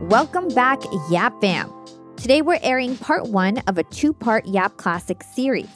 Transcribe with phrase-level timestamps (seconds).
[0.00, 1.72] Welcome back, Yap Fam.
[2.16, 5.70] Today we're airing part one of a two part Yap Classic series.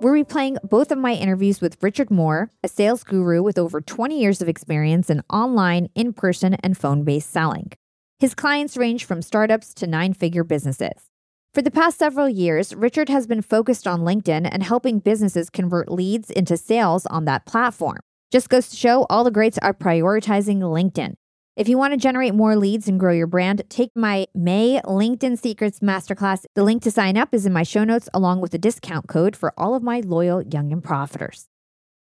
[0.00, 4.20] We're replaying both of my interviews with Richard Moore, a sales guru with over 20
[4.20, 7.70] years of experience in online, in person, and phone based selling.
[8.18, 11.08] His clients range from startups to nine figure businesses.
[11.56, 15.90] For the past several years, Richard has been focused on LinkedIn and helping businesses convert
[15.90, 18.00] leads into sales on that platform.
[18.30, 21.14] Just goes to show all the greats are prioritizing LinkedIn.
[21.56, 25.38] If you want to generate more leads and grow your brand, take my May LinkedIn
[25.38, 26.44] Secrets Masterclass.
[26.54, 29.34] The link to sign up is in my show notes, along with a discount code
[29.34, 31.46] for all of my loyal young and profiters.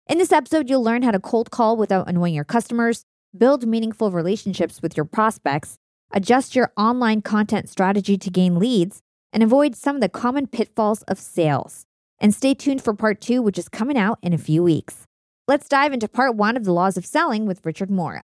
[0.07, 4.11] In this episode, you'll learn how to cold call without annoying your customers, build meaningful
[4.11, 5.79] relationships with your prospects,
[6.13, 9.01] adjust your online content strategy to gain leads,
[9.33, 11.85] and avoid some of the common pitfalls of sales.
[12.21, 15.05] And stay tuned for part two, which is coming out in a few weeks.
[15.47, 18.21] Let's dive into part one of the laws of selling with Richard Moore.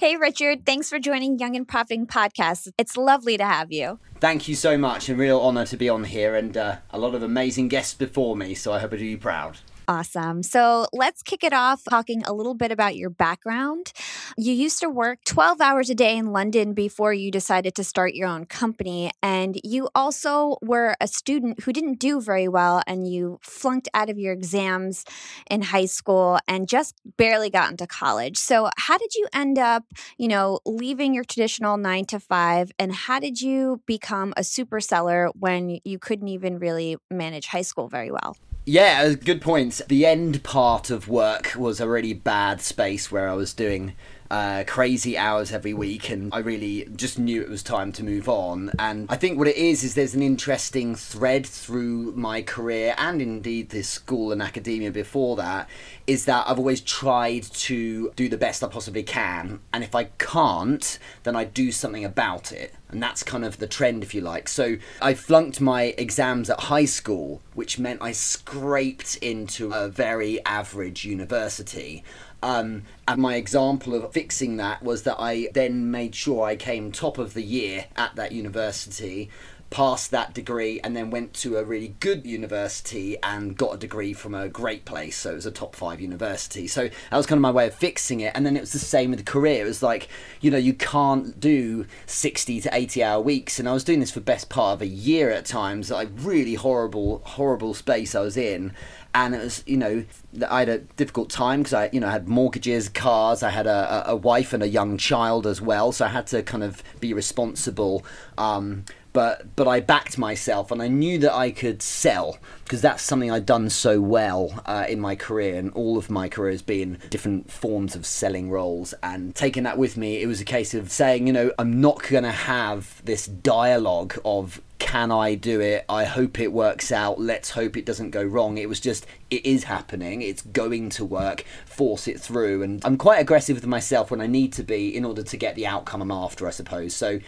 [0.00, 0.64] Hey, Richard.
[0.64, 2.70] Thanks for joining Young and Profiting Podcast.
[2.78, 3.98] It's lovely to have you.
[4.18, 5.10] Thank you so much.
[5.10, 8.34] A real honor to be on here and uh, a lot of amazing guests before
[8.34, 9.58] me, so I hope I do you proud.
[9.88, 10.42] Awesome.
[10.42, 13.92] So let's kick it off talking a little bit about your background.
[14.36, 18.14] You used to work 12 hours a day in London before you decided to start
[18.14, 19.10] your own company.
[19.22, 24.08] And you also were a student who didn't do very well and you flunked out
[24.08, 25.04] of your exams
[25.50, 28.36] in high school and just barely got into college.
[28.36, 29.84] So, how did you end up,
[30.18, 32.70] you know, leaving your traditional nine to five?
[32.78, 37.62] And how did you become a super seller when you couldn't even really manage high
[37.62, 38.36] school very well?
[38.66, 39.80] Yeah, good points.
[39.88, 43.94] The end part of work was a really bad space where I was doing
[44.30, 48.28] uh, crazy hours every week, and I really just knew it was time to move
[48.28, 48.70] on.
[48.78, 53.20] And I think what it is is there's an interesting thread through my career and
[53.20, 55.68] indeed this school and academia before that
[56.06, 60.04] is that I've always tried to do the best I possibly can, and if I
[60.04, 62.74] can't, then I do something about it.
[62.92, 64.48] And that's kind of the trend, if you like.
[64.48, 70.44] So I flunked my exams at high school, which meant I scraped into a very
[70.44, 72.04] average university.
[72.42, 76.90] Um, and my example of fixing that was that I then made sure I came
[76.90, 79.30] top of the year at that university
[79.70, 84.12] passed that degree and then went to a really good university and got a degree
[84.12, 85.16] from a great place.
[85.16, 86.66] So it was a top five university.
[86.66, 88.32] So that was kind of my way of fixing it.
[88.34, 89.62] And then it was the same with the career.
[89.62, 90.08] It was like,
[90.40, 93.58] you know, you can't do 60 to 80 hour weeks.
[93.58, 96.54] And I was doing this for best part of a year at times, like really
[96.54, 98.74] horrible, horrible space I was in
[99.14, 100.04] and it was you know
[100.48, 104.04] I had a difficult time because I you know had mortgages, cars, I had a,
[104.10, 107.12] a wife and a young child as well, so I had to kind of be
[107.12, 108.04] responsible.
[108.38, 113.02] Um, but but I backed myself and I knew that I could sell because that's
[113.02, 116.62] something I'd done so well uh, in my career and all of my career has
[116.62, 120.74] been different forms of selling roles and taking that with me it was a case
[120.74, 125.60] of saying you know I'm not going to have this dialogue of can I do
[125.60, 125.84] it?
[125.88, 127.20] I hope it works out.
[127.20, 128.56] Let's hope it doesn't go wrong.
[128.58, 130.22] It was just, it is happening.
[130.22, 131.44] It's going to work.
[131.66, 132.62] Force it through.
[132.62, 135.54] And I'm quite aggressive with myself when I need to be in order to get
[135.54, 136.96] the outcome I'm after, I suppose.
[136.96, 137.20] So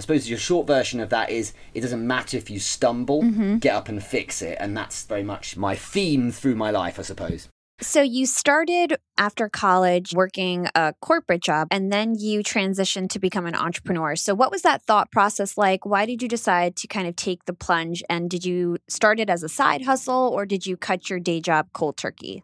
[0.00, 3.58] I suppose your short version of that is it doesn't matter if you stumble, mm-hmm.
[3.58, 4.56] get up and fix it.
[4.58, 7.50] And that's very much my theme through my life, I suppose.
[7.82, 13.44] So you started after college working a corporate job and then you transitioned to become
[13.44, 14.16] an entrepreneur.
[14.16, 15.84] So what was that thought process like?
[15.84, 19.28] Why did you decide to kind of take the plunge and did you start it
[19.28, 22.42] as a side hustle or did you cut your day job cold turkey?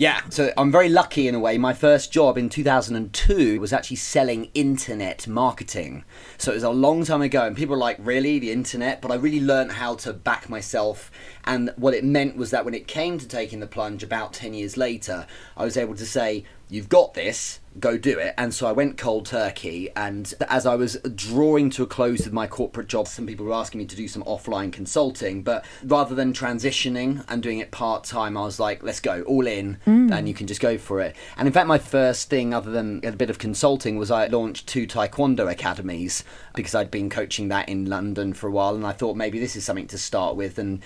[0.00, 1.58] Yeah, so I'm very lucky in a way.
[1.58, 6.06] My first job in 2002 was actually selling internet marketing.
[6.38, 9.02] So it was a long time ago, and people were like, really, the internet?
[9.02, 11.10] But I really learned how to back myself.
[11.44, 14.54] And what it meant was that when it came to taking the plunge about 10
[14.54, 18.66] years later, I was able to say, you've got this go do it and so
[18.66, 22.88] i went cold turkey and as i was drawing to a close with my corporate
[22.88, 27.24] job some people were asking me to do some offline consulting but rather than transitioning
[27.28, 30.12] and doing it part-time i was like let's go all in mm.
[30.12, 33.00] and you can just go for it and in fact my first thing other than
[33.04, 36.24] a bit of consulting was i launched two taekwondo academies
[36.54, 39.54] because i'd been coaching that in london for a while and i thought maybe this
[39.54, 40.82] is something to start with and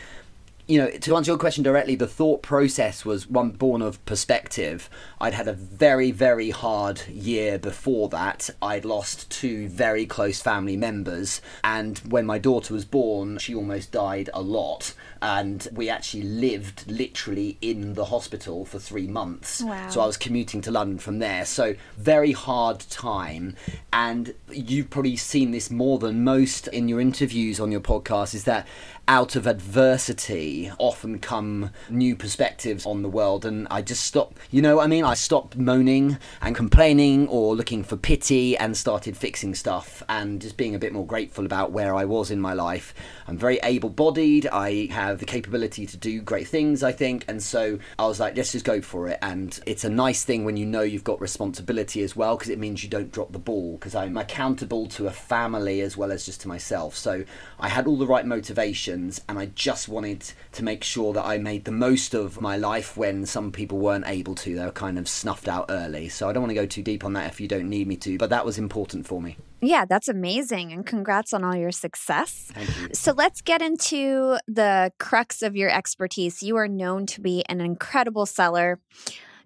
[0.66, 4.88] you know, to answer your question directly, the thought process was one born of perspective.
[5.20, 8.48] I'd had a very, very hard year before that.
[8.62, 13.92] I'd lost two very close family members, and when my daughter was born, she almost
[13.92, 14.94] died a lot.
[15.20, 19.62] And we actually lived literally in the hospital for three months.
[19.62, 19.88] Wow.
[19.88, 21.46] So I was commuting to London from there.
[21.46, 23.56] So, very hard time.
[23.92, 28.44] And you've probably seen this more than most in your interviews on your podcast is
[28.44, 28.66] that
[29.06, 34.62] out of adversity often come new perspectives on the world and i just stopped you
[34.62, 35.04] know what i mean?
[35.04, 40.56] I stopped moaning and complaining or looking for pity and started fixing stuff and just
[40.56, 42.94] being a bit more grateful about where i was in my life.
[43.26, 44.46] I'm very able-bodied.
[44.46, 48.36] I have the capability to do great things i think and so i was like
[48.36, 49.18] let's just go for it.
[49.20, 52.58] And it's a nice thing when you know you've got responsibility as well because it
[52.58, 56.24] means you don't drop the ball because i'm accountable to a family as well as
[56.24, 56.96] just to myself.
[56.96, 57.24] So
[57.60, 61.38] i had all the right motivation and I just wanted to make sure that I
[61.38, 64.54] made the most of my life when some people weren't able to.
[64.54, 66.08] They were kind of snuffed out early.
[66.08, 67.96] So I don't want to go too deep on that if you don't need me
[67.96, 69.36] to, but that was important for me.
[69.60, 70.72] Yeah, that's amazing.
[70.72, 72.50] And congrats on all your success.
[72.54, 72.88] Thank you.
[72.92, 76.42] So let's get into the crux of your expertise.
[76.42, 78.78] You are known to be an incredible seller.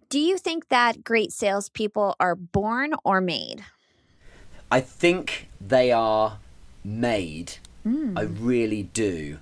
[0.08, 3.64] Do you think that great salespeople are born or made?
[4.70, 6.38] I think they are
[6.84, 7.54] made.
[8.16, 8.46] I hmm.
[8.46, 9.38] really do.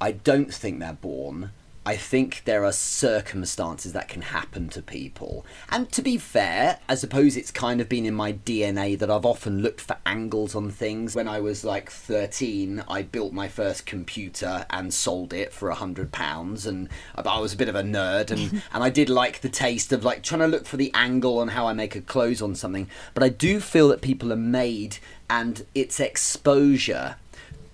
[0.00, 1.50] I don't think they're born.
[1.88, 5.46] I think there are circumstances that can happen to people.
[5.70, 9.24] And to be fair, I suppose it's kind of been in my DNA that I've
[9.24, 11.16] often looked for angles on things.
[11.16, 15.74] When I was like 13, I built my first computer and sold it for a
[15.74, 16.66] hundred pounds.
[16.66, 19.90] And I was a bit of a nerd and, and I did like the taste
[19.90, 22.54] of like trying to look for the angle on how I make a close on
[22.54, 22.90] something.
[23.14, 24.98] But I do feel that people are made
[25.30, 27.16] and it's exposure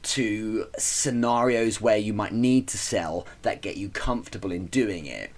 [0.05, 5.31] to scenarios where you might need to sell that get you comfortable in doing it.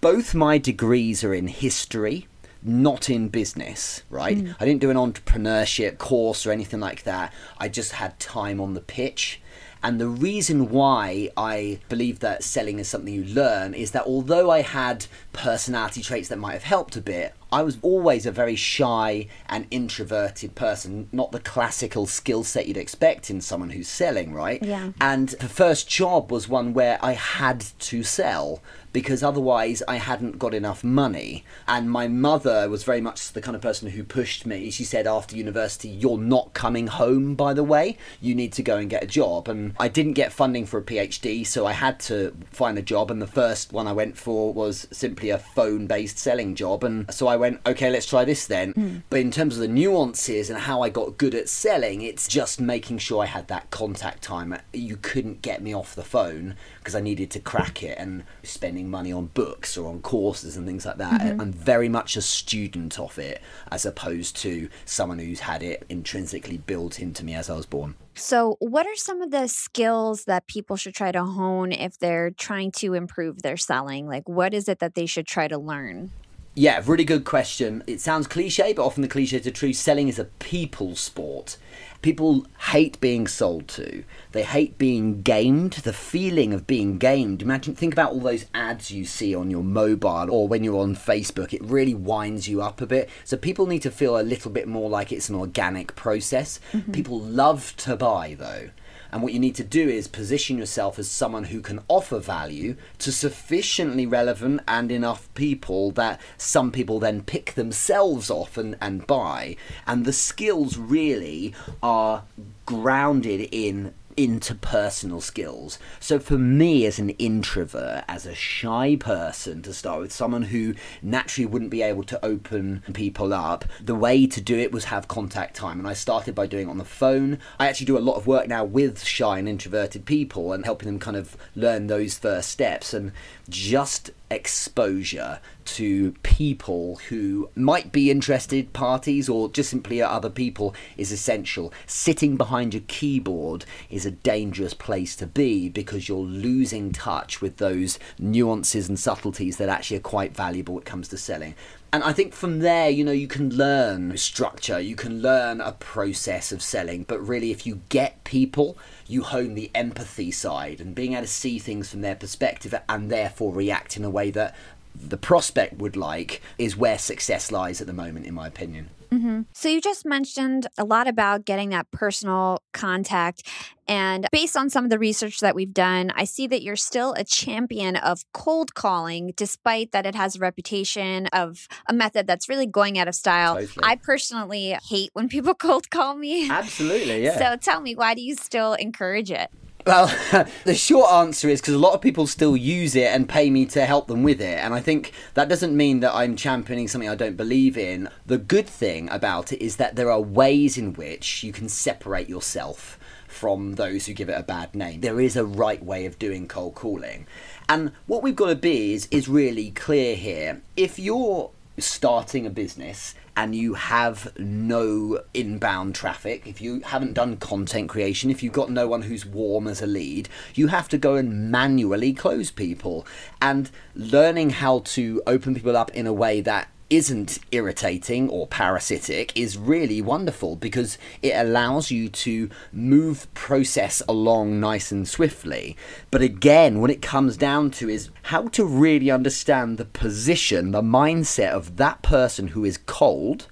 [0.00, 2.26] Both my degrees are in history,
[2.62, 4.38] not in business, right?
[4.38, 4.52] Hmm.
[4.58, 7.32] I didn't do an entrepreneurship course or anything like that.
[7.58, 9.40] I just had time on the pitch.
[9.82, 14.50] And the reason why I believe that selling is something you learn is that although
[14.50, 18.56] I had personality traits that might have helped a bit, I was always a very
[18.56, 24.34] shy and introverted person, not the classical skill set you'd expect in someone who's selling,
[24.34, 24.60] right?
[24.60, 24.90] Yeah.
[25.00, 28.60] And the first job was one where I had to sell
[28.94, 31.44] because otherwise I hadn't got enough money.
[31.66, 34.70] And my mother was very much the kind of person who pushed me.
[34.70, 37.98] She said after university, You're not coming home, by the way.
[38.20, 39.48] You need to go and get a job.
[39.48, 43.10] And I didn't get funding for a PhD, so I had to find a job.
[43.10, 46.84] And the first one I went for was simply a phone based selling job.
[46.84, 48.72] And so I went, Okay, let's try this then.
[48.72, 48.96] Hmm.
[49.10, 52.60] But in terms of the nuances and how I got good at selling, it's just
[52.60, 54.56] making sure I had that contact time.
[54.72, 58.90] You couldn't get me off the phone because I needed to crack it and spending
[58.90, 61.20] money on books or on courses and things like that.
[61.20, 61.40] Mm-hmm.
[61.40, 66.58] I'm very much a student of it as opposed to someone who's had it intrinsically
[66.58, 67.94] built into me as I was born.
[68.16, 72.30] So, what are some of the skills that people should try to hone if they're
[72.30, 74.06] trying to improve their selling?
[74.06, 76.12] Like, what is it that they should try to learn?
[76.56, 77.82] Yeah, really good question.
[77.88, 79.72] It sounds cliche, but often the cliches are true.
[79.72, 81.56] Selling is a people sport.
[82.00, 84.04] People hate being sold to.
[84.30, 85.72] They hate being gamed.
[85.72, 87.42] The feeling of being gamed.
[87.42, 90.94] Imagine, think about all those ads you see on your mobile or when you're on
[90.94, 91.52] Facebook.
[91.52, 93.10] It really winds you up a bit.
[93.24, 96.60] So people need to feel a little bit more like it's an organic process.
[96.72, 96.92] Mm-hmm.
[96.92, 98.68] People love to buy though.
[99.14, 102.74] And what you need to do is position yourself as someone who can offer value
[102.98, 109.06] to sufficiently relevant and enough people that some people then pick themselves off and, and
[109.06, 109.54] buy.
[109.86, 112.24] And the skills really are
[112.66, 115.78] grounded in interpersonal skills.
[116.00, 120.74] So for me as an introvert, as a shy person to start with, someone who
[121.02, 125.08] naturally wouldn't be able to open people up, the way to do it was have
[125.08, 125.78] contact time.
[125.78, 127.38] And I started by doing it on the phone.
[127.58, 130.86] I actually do a lot of work now with shy and introverted people and helping
[130.86, 133.12] them kind of learn those first steps and
[133.48, 141.12] just exposure to people who might be interested parties or just simply other people is
[141.12, 141.72] essential.
[141.86, 147.58] Sitting behind your keyboard is a dangerous place to be because you're losing touch with
[147.58, 151.54] those nuances and subtleties that actually are quite valuable when it comes to selling.
[151.94, 155.70] And I think from there, you know, you can learn structure, you can learn a
[155.70, 160.92] process of selling, but really, if you get people, you hone the empathy side and
[160.92, 164.56] being able to see things from their perspective and therefore react in a way that
[164.94, 168.90] the prospect would like is where success lies at the moment, in my opinion.
[169.10, 169.42] Mm-hmm.
[169.52, 173.42] So, you just mentioned a lot about getting that personal contact.
[173.86, 177.12] And based on some of the research that we've done, I see that you're still
[177.12, 182.48] a champion of cold calling, despite that it has a reputation of a method that's
[182.48, 183.54] really going out of style.
[183.54, 183.84] Totally.
[183.84, 186.50] I personally hate when people cold call me.
[186.50, 187.38] Absolutely, yeah.
[187.38, 189.50] So tell me, why do you still encourage it?
[189.86, 190.06] Well,
[190.64, 193.66] the short answer is because a lot of people still use it and pay me
[193.66, 194.58] to help them with it.
[194.58, 198.08] And I think that doesn't mean that I'm championing something I don't believe in.
[198.24, 202.30] The good thing about it is that there are ways in which you can separate
[202.30, 202.98] yourself
[203.28, 205.00] from those who give it a bad name.
[205.02, 207.26] There is a right way of doing cold calling.
[207.68, 210.62] And what we've got to be is, is really clear here.
[210.76, 217.36] If you're starting a business and you have no inbound traffic, if you haven't done
[217.36, 220.98] content creation, if you've got no one who's warm as a lead, you have to
[220.98, 223.06] go and manually close people.
[223.42, 229.36] And learning how to open people up in a way that isn't irritating or parasitic
[229.36, 235.76] is really wonderful because it allows you to move process along nice and swiftly.
[236.10, 240.82] But again what it comes down to is how to really understand the position the
[240.82, 243.46] mindset of that person who is cold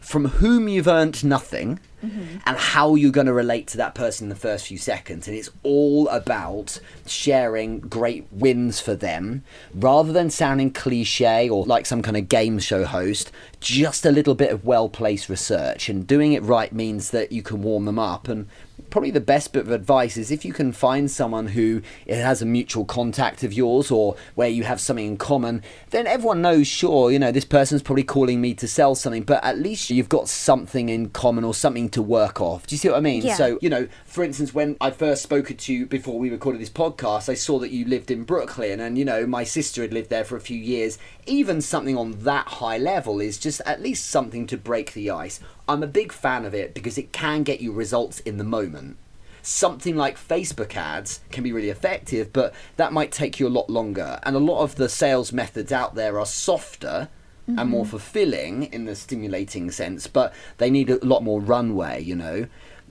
[0.00, 2.38] from whom you've earned nothing mm-hmm.
[2.46, 5.28] and how you're going to relate to that person in the first few seconds.
[5.28, 9.44] And it's all about sharing great wins for them
[9.74, 13.30] rather than sounding cliche or like some kind of game show host.
[13.60, 17.42] Just a little bit of well placed research and doing it right means that you
[17.42, 18.48] can warm them up and
[18.92, 22.46] probably the best bit of advice is if you can find someone who has a
[22.46, 27.10] mutual contact of yours or where you have something in common, then everyone knows, sure,
[27.10, 30.28] you know, this person's probably calling me to sell something, but at least you've got
[30.28, 32.66] something in common or something to work off.
[32.66, 33.22] Do you see what I mean?
[33.22, 33.34] Yeah.
[33.34, 36.70] So, you know, for instance, when I first spoke to you before we recorded this
[36.70, 40.10] podcast, I saw that you lived in Brooklyn and, you know, my sister had lived
[40.10, 40.98] there for a few years.
[41.24, 45.40] Even something on that high level is just at least something to break the ice.
[45.68, 48.96] I'm a big fan of it because it can get you results in the moment.
[49.42, 53.68] Something like Facebook ads can be really effective, but that might take you a lot
[53.68, 54.20] longer.
[54.22, 57.08] And a lot of the sales methods out there are softer
[57.48, 57.58] mm-hmm.
[57.58, 62.14] and more fulfilling in the stimulating sense, but they need a lot more runway, you
[62.14, 62.46] know.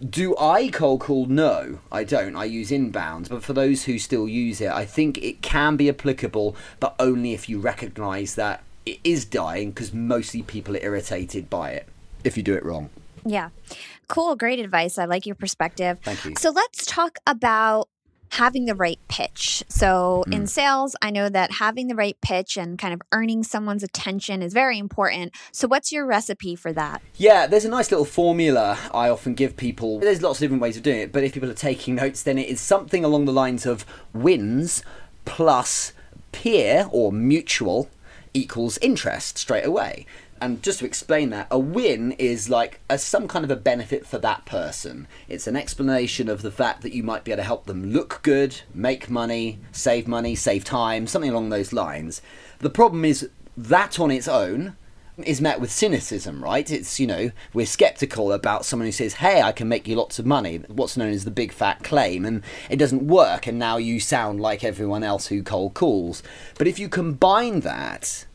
[0.10, 1.28] Do I cold call?
[1.28, 2.36] No, I don't.
[2.36, 3.30] I use inbounds.
[3.30, 7.34] But for those who still use it, I think it can be applicable, but only
[7.34, 11.88] if you recognize that it is dying because mostly people are irritated by it
[12.24, 12.90] if you do it wrong.
[13.26, 13.50] Yeah.
[14.08, 14.36] Cool.
[14.36, 14.98] Great advice.
[14.98, 16.00] I like your perspective.
[16.04, 16.34] Thank you.
[16.38, 17.88] So let's talk about
[18.32, 19.64] having the right pitch.
[19.68, 20.34] So mm.
[20.34, 24.42] in sales, I know that having the right pitch and kind of earning someone's attention
[24.42, 25.34] is very important.
[25.52, 27.02] So what's your recipe for that?
[27.18, 30.00] Yeah, there's a nice little formula I often give people.
[30.00, 32.38] There's lots of different ways of doing it, but if people are taking notes, then
[32.38, 34.82] it is something along the lines of wins
[35.26, 35.92] plus
[36.32, 37.90] peer or mutual
[38.34, 40.06] equals interest straight away
[40.42, 44.06] and just to explain that, a win is like a, some kind of a benefit
[44.06, 45.08] for that person.
[45.30, 48.22] It's an explanation of the fact that you might be able to help them look
[48.24, 52.22] good, make money, save money, save time, something along those lines.
[52.60, 54.76] The problem is that on its own
[55.24, 56.70] is met with cynicism, right?
[56.72, 60.18] It's, you know, we're skeptical about someone who says, hey, I can make you lots
[60.18, 63.78] of money, what's known as the big fat claim, and it doesn't work, and now
[63.78, 66.24] you sound like everyone else who cold calls.
[66.58, 68.26] But if you combine that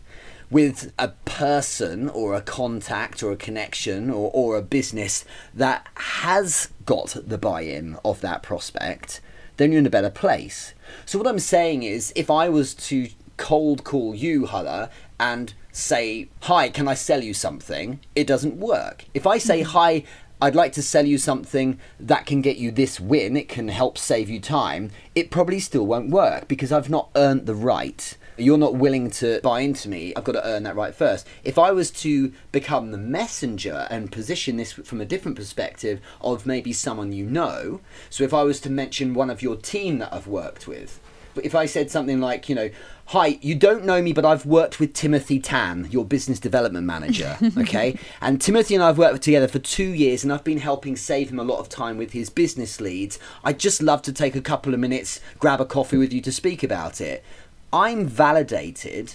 [0.51, 5.25] with a person or a contact or a connection or, or a business
[5.55, 9.21] that has got the buy in of that prospect,
[9.57, 10.75] then you're in a better place.
[11.05, 16.29] So, what I'm saying is, if I was to cold call you, Hala, and say,
[16.43, 18.01] Hi, can I sell you something?
[18.15, 19.05] It doesn't work.
[19.15, 19.71] If I say, mm-hmm.
[19.71, 20.05] Hi,
[20.41, 23.97] I'd like to sell you something that can get you this win, it can help
[23.97, 28.59] save you time, it probably still won't work because I've not earned the right you're
[28.59, 31.27] not willing to buy into me, I've got to earn that right first.
[31.45, 36.47] If I was to become the messenger and position this from a different perspective of
[36.47, 40.13] maybe someone you know, so if I was to mention one of your team that
[40.13, 41.01] I've worked with,
[41.43, 42.71] if I said something like, you know,
[43.07, 47.37] hi, you don't know me, but I've worked with Timothy Tan, your business development manager,
[47.59, 47.99] okay?
[48.21, 51.31] and Timothy and I have worked together for two years, and I've been helping save
[51.31, 53.19] him a lot of time with his business leads.
[53.45, 56.33] I'd just love to take a couple of minutes, grab a coffee with you to
[56.33, 57.25] speak about it.
[57.73, 59.15] I'm validated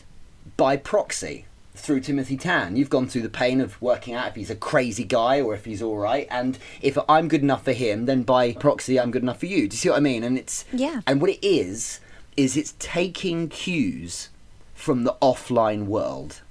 [0.58, 2.76] by proxy through Timothy Tan.
[2.76, 5.66] You've gone through the pain of working out if he's a crazy guy or if
[5.66, 6.28] he's all right.
[6.30, 9.68] And if I'm good enough for him, then by proxy, I'm good enough for you.
[9.68, 10.24] Do you see what I mean?
[10.24, 11.02] And it's yeah.
[11.08, 12.00] And what it is
[12.38, 14.30] is it's taking cues
[14.76, 16.42] from the offline world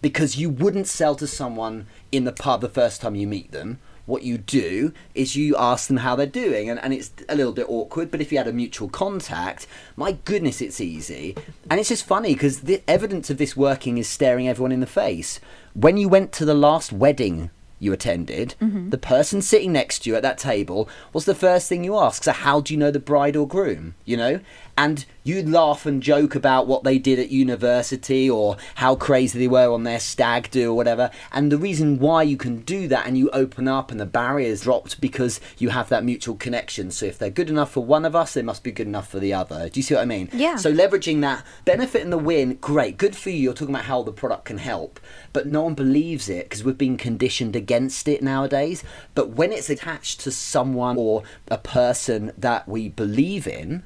[0.00, 3.78] because you wouldn't sell to someone in the pub the first time you meet them
[4.06, 7.52] what you do is you ask them how they're doing and, and it's a little
[7.52, 11.36] bit awkward but if you had a mutual contact my goodness it's easy
[11.70, 14.86] and it's just funny because the evidence of this working is staring everyone in the
[14.86, 15.40] face
[15.74, 17.50] when you went to the last wedding
[17.84, 18.90] you attended, mm-hmm.
[18.90, 22.24] the person sitting next to you at that table was the first thing you ask.
[22.24, 23.94] So, how do you know the bride or groom?
[24.04, 24.40] You know?
[24.76, 29.48] And you'd laugh and joke about what they did at university or how crazy they
[29.48, 31.10] were on their stag do or whatever.
[31.32, 34.62] And the reason why you can do that and you open up and the barriers
[34.62, 36.90] dropped because you have that mutual connection.
[36.90, 39.18] So if they're good enough for one of us, they must be good enough for
[39.18, 39.68] the other.
[39.68, 40.28] Do you see what I mean?
[40.32, 40.56] Yeah.
[40.56, 43.38] So leveraging that benefit and the win, great, good for you.
[43.38, 45.00] You're talking about how the product can help,
[45.32, 48.84] but no one believes it because we've been conditioned against it nowadays.
[49.14, 53.84] But when it's attached to someone or a person that we believe in,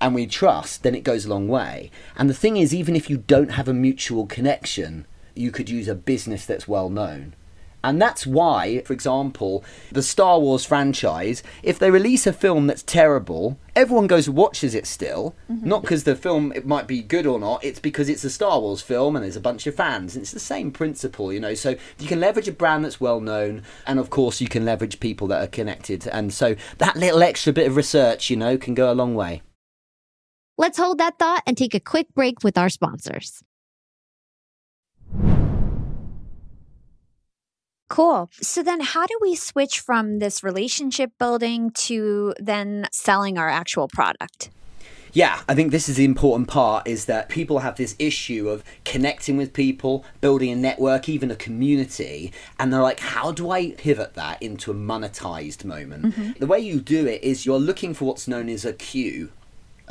[0.00, 1.90] and we trust, then it goes a long way.
[2.16, 5.88] And the thing is, even if you don't have a mutual connection, you could use
[5.88, 7.34] a business that's well known.
[7.84, 12.82] And that's why, for example, the Star Wars franchise, if they release a film that's
[12.82, 15.36] terrible, everyone goes and watches it still.
[15.50, 15.68] Mm-hmm.
[15.68, 18.60] Not because the film it might be good or not, it's because it's a Star
[18.60, 20.16] Wars film and there's a bunch of fans.
[20.16, 21.54] And it's the same principle, you know.
[21.54, 24.98] So you can leverage a brand that's well known, and of course, you can leverage
[24.98, 26.08] people that are connected.
[26.08, 29.42] And so that little extra bit of research, you know, can go a long way.
[30.58, 33.42] Let's hold that thought and take a quick break with our sponsors.
[37.88, 38.28] Cool.
[38.42, 43.88] So then how do we switch from this relationship building to then selling our actual
[43.88, 44.50] product?
[45.12, 48.62] Yeah, I think this is the important part is that people have this issue of
[48.84, 53.70] connecting with people, building a network, even a community, and they're like, how do I
[53.70, 56.06] pivot that into a monetized moment?
[56.06, 56.32] Mm-hmm.
[56.40, 59.30] The way you do it is you're looking for what's known as a cue.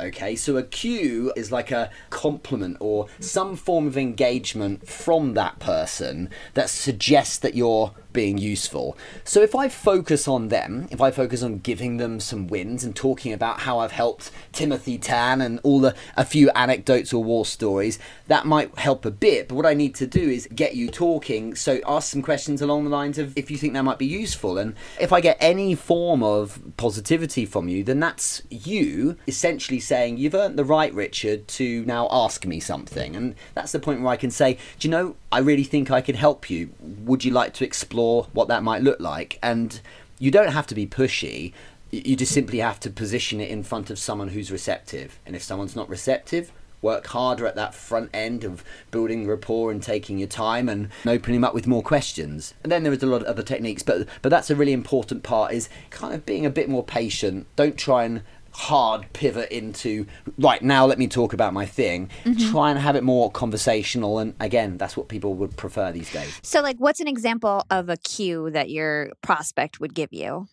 [0.00, 5.58] Okay, so a cue is like a compliment or some form of engagement from that
[5.58, 8.96] person that suggests that you're being useful.
[9.24, 12.94] So if I focus on them, if I focus on giving them some wins and
[12.94, 17.44] talking about how I've helped Timothy Tan and all the a few anecdotes or war
[17.44, 19.48] stories, that might help a bit.
[19.48, 21.54] But what I need to do is get you talking.
[21.54, 24.58] So ask some questions along the lines of if you think that might be useful.
[24.58, 30.16] And if I get any form of positivity from you, then that's you essentially saying
[30.18, 33.14] you've earned the right, Richard, to now ask me something.
[33.14, 36.00] And that's the point where I can say, do you know, I really think I
[36.00, 36.70] could help you.
[36.80, 39.38] Would you like to explore what that might look like?
[39.42, 39.80] And
[40.18, 41.52] you don't have to be pushy.
[41.90, 45.18] You just simply have to position it in front of someone who's receptive.
[45.26, 49.82] And if someone's not receptive, work harder at that front end of building rapport and
[49.82, 52.54] taking your time and opening up with more questions.
[52.62, 55.22] And then there is a lot of other techniques, but but that's a really important
[55.22, 57.46] part is kind of being a bit more patient.
[57.56, 58.22] Don't try and
[58.58, 60.06] hard pivot into
[60.38, 62.50] right now let me talk about my thing mm-hmm.
[62.50, 66.38] try and have it more conversational and again that's what people would prefer these days
[66.42, 70.48] So like what's an example of a cue that your prospect would give you?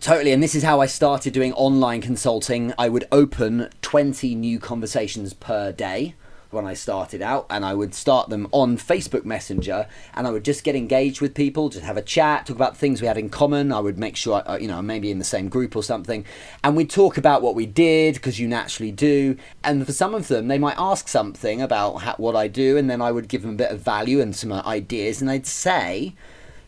[0.00, 2.74] Totally, and this is how I started doing online consulting.
[2.78, 6.14] I would open 20 new conversations per day
[6.54, 10.44] when I started out, and I would start them on Facebook Messenger, and I would
[10.44, 13.28] just get engaged with people, just have a chat, talk about things we had in
[13.28, 13.72] common.
[13.72, 16.24] I would make sure, I, you know, maybe in the same group or something,
[16.62, 19.36] and we'd talk about what we did because you naturally do.
[19.62, 22.88] And for some of them, they might ask something about how, what I do, and
[22.88, 25.46] then I would give them a bit of value and some uh, ideas, and they'd
[25.46, 26.14] say,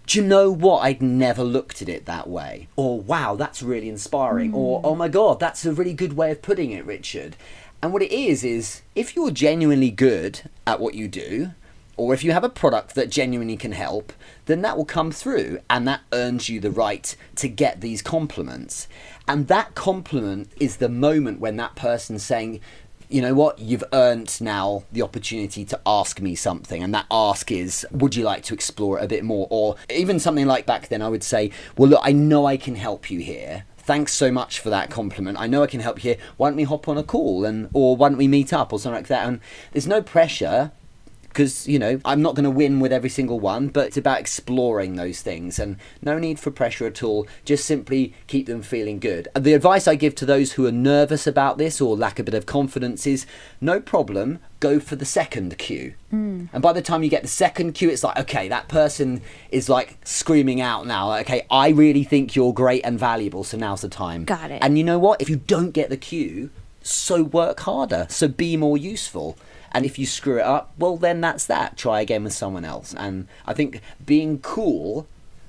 [0.07, 0.85] do you know what?
[0.85, 2.68] I'd never looked at it that way.
[2.77, 4.55] Or, wow, that's really inspiring.
[4.55, 7.37] Or, oh my God, that's a really good way of putting it, Richard.
[7.82, 11.50] And what it is, is if you're genuinely good at what you do,
[11.96, 14.12] or if you have a product that genuinely can help,
[14.46, 18.86] then that will come through and that earns you the right to get these compliments.
[19.26, 22.60] And that compliment is the moment when that person's saying,
[23.08, 26.82] you know what, you've earned now the opportunity to ask me something.
[26.82, 29.46] And that ask is, would you like to explore it a bit more?
[29.50, 32.74] Or even something like back then, I would say, well, look, I know I can
[32.74, 33.64] help you here.
[33.87, 35.38] Thanks so much for that compliment.
[35.38, 36.18] I know I can help you here.
[36.37, 38.81] Why don't we hop on a call and or why don't we meet up or
[38.81, 39.29] something like that?
[39.29, 39.38] And
[39.70, 40.72] there's no pressure
[41.37, 44.18] because you know I'm not going to win with every single one, but it's about
[44.18, 47.27] exploring those things and no need for pressure at all.
[47.44, 49.29] Just simply keep them feeling good.
[49.35, 52.25] And the advice I give to those who are nervous about this or lack a
[52.25, 53.27] bit of confidence is
[53.61, 54.38] no problem.
[54.61, 56.49] Go for the second cue, mm.
[56.51, 59.20] and by the time you get the second cue, it's like okay, that person
[59.51, 61.12] is like screaming out now.
[61.18, 64.25] Okay, I really think you're great and valuable, so now's the time.
[64.25, 64.61] Got it.
[64.62, 65.20] And you know what?
[65.20, 66.49] If you don't get the cue,
[66.81, 68.07] so work harder.
[68.09, 69.37] So be more useful.
[69.76, 71.76] And if you screw it up, well, then that's that.
[71.76, 72.94] Try again with someone else.
[72.94, 75.06] And I think being cool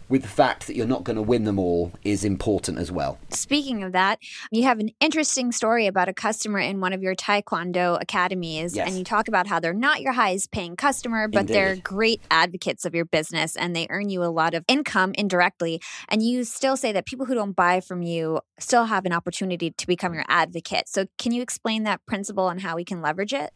[0.10, 3.20] with the fact that you're not going to win them all is important as well.
[3.30, 4.20] Speaking of that,
[4.52, 8.76] you have an interesting story about a customer in one of your Taekwondo academies.
[8.76, 8.90] Yes.
[8.90, 12.84] And you talk about how they're not your highest paying customer, but they're great advocates
[12.84, 15.82] of your business and they earn you a lot of income indirectly.
[16.10, 19.72] And you still say that people who don't buy from you still have an opportunity
[19.72, 20.90] to become your advocate.
[20.90, 23.54] So, can you explain that principle and how we can leverage it?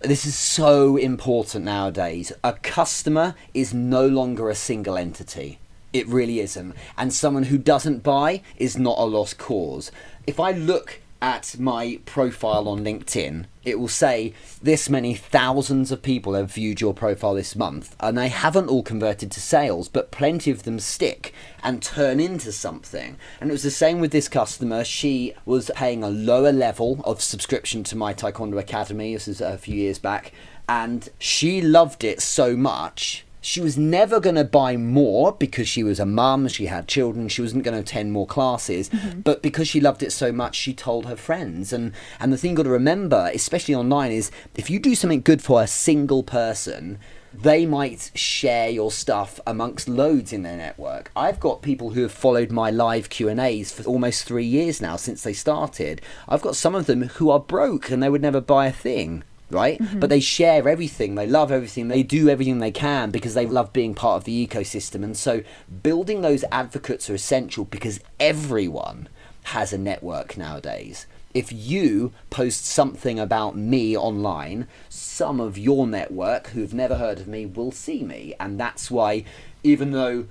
[0.00, 2.30] This is so important nowadays.
[2.44, 5.58] A customer is no longer a single entity.
[5.90, 6.74] It really isn't.
[6.98, 9.90] And someone who doesn't buy is not a lost cause.
[10.26, 16.02] If I look at my profile on LinkedIn, it will say this many thousands of
[16.02, 20.10] people have viewed your profile this month, and they haven't all converted to sales, but
[20.10, 23.16] plenty of them stick and turn into something.
[23.40, 24.84] And it was the same with this customer.
[24.84, 29.14] She was paying a lower level of subscription to my Taekwondo Academy.
[29.14, 30.32] This is a few years back,
[30.68, 35.84] and she loved it so much she was never going to buy more because she
[35.84, 38.88] was a mum, she had children, she wasn't going to attend more classes.
[38.88, 39.20] Mm-hmm.
[39.20, 41.72] But because she loved it so much, she told her friends.
[41.72, 45.20] And, and the thing you've got to remember, especially online, is if you do something
[45.20, 46.98] good for a single person,
[47.32, 51.12] they might share your stuff amongst loads in their network.
[51.14, 55.22] I've got people who have followed my live Q&As for almost 3 years now since
[55.22, 56.02] they started.
[56.28, 59.22] I've got some of them who are broke and they would never buy a thing
[59.50, 59.78] right?
[59.78, 60.00] Mm-hmm.
[60.00, 63.72] But they share everything, they love everything, they do everything they can because they love
[63.72, 65.04] being part of the ecosystem.
[65.04, 65.42] And so
[65.82, 69.08] building those advocates are essential because everyone
[69.44, 71.06] has a network nowadays.
[71.32, 77.28] If you post something about me online, some of your network who've never heard of
[77.28, 78.34] me will see me.
[78.40, 79.24] And that's why,
[79.62, 80.26] even though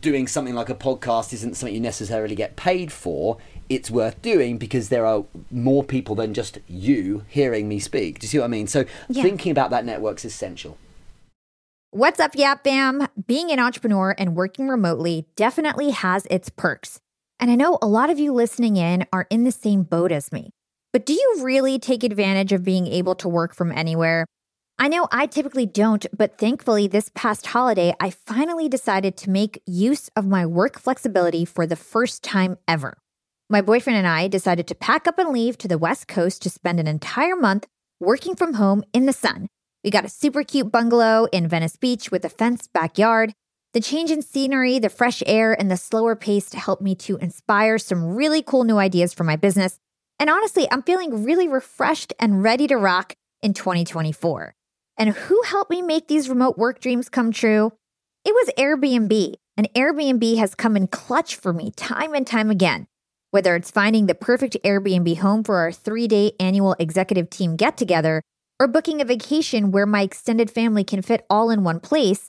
[0.00, 4.58] doing something like a podcast isn't something you necessarily get paid for, it's worth doing
[4.58, 8.18] because there are more people than just you hearing me speak.
[8.18, 8.66] Do you see what I mean?
[8.66, 9.22] So yeah.
[9.22, 10.78] thinking about that network is essential.
[11.90, 13.06] What's up, Yap Fam?
[13.26, 16.98] Being an entrepreneur and working remotely definitely has its perks.
[17.38, 20.32] And I know a lot of you listening in are in the same boat as
[20.32, 20.50] me.
[20.92, 24.26] But do you really take advantage of being able to work from anywhere?
[24.76, 29.62] I know I typically don't, but thankfully, this past holiday, I finally decided to make
[29.66, 32.98] use of my work flexibility for the first time ever.
[33.50, 36.50] My boyfriend and I decided to pack up and leave to the West Coast to
[36.50, 37.66] spend an entire month
[38.00, 39.48] working from home in the sun.
[39.82, 43.34] We got a super cute bungalow in Venice Beach with a fenced backyard.
[43.74, 47.76] The change in scenery, the fresh air, and the slower pace helped me to inspire
[47.76, 49.78] some really cool new ideas for my business.
[50.18, 54.54] And honestly, I'm feeling really refreshed and ready to rock in 2024.
[54.96, 57.72] And who helped me make these remote work dreams come true?
[58.24, 59.34] It was Airbnb.
[59.58, 62.86] And Airbnb has come in clutch for me time and time again.
[63.34, 67.76] Whether it's finding the perfect Airbnb home for our three day annual executive team get
[67.76, 68.22] together,
[68.60, 72.28] or booking a vacation where my extended family can fit all in one place,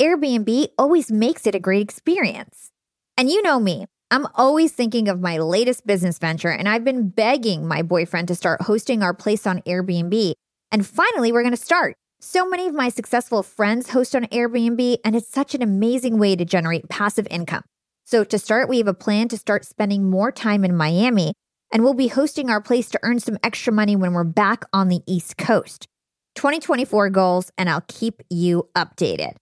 [0.00, 2.70] Airbnb always makes it a great experience.
[3.18, 7.10] And you know me, I'm always thinking of my latest business venture, and I've been
[7.10, 10.32] begging my boyfriend to start hosting our place on Airbnb.
[10.72, 11.96] And finally, we're to start.
[12.22, 16.34] So many of my successful friends host on Airbnb, and it's such an amazing way
[16.34, 17.64] to generate passive income.
[18.08, 21.32] So, to start, we have a plan to start spending more time in Miami,
[21.72, 24.86] and we'll be hosting our place to earn some extra money when we're back on
[24.86, 25.88] the East Coast.
[26.36, 29.32] 2024 goals, and I'll keep you updated.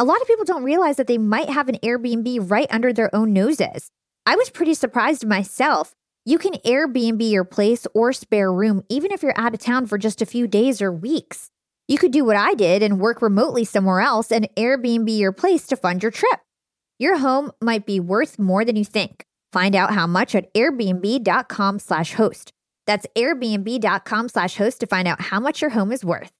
[0.00, 3.14] A lot of people don't realize that they might have an Airbnb right under their
[3.14, 3.88] own noses.
[4.26, 5.94] I was pretty surprised myself.
[6.24, 9.96] You can Airbnb your place or spare room even if you're out of town for
[9.96, 11.50] just a few days or weeks.
[11.86, 15.68] You could do what I did and work remotely somewhere else and Airbnb your place
[15.68, 16.40] to fund your trip.
[16.98, 19.24] Your home might be worth more than you think.
[19.52, 22.52] Find out how much at airbnb.com slash host.
[22.86, 26.32] That's airbnb.com slash host to find out how much your home is worth.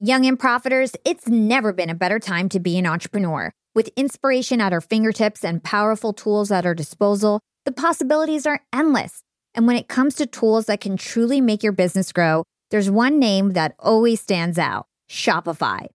[0.00, 3.52] Young and profiters, it's never been a better time to be an entrepreneur.
[3.74, 9.20] With inspiration at our fingertips and powerful tools at our disposal, the possibilities are endless.
[9.54, 13.18] And when it comes to tools that can truly make your business grow, there's one
[13.18, 15.86] name that always stands out Shopify.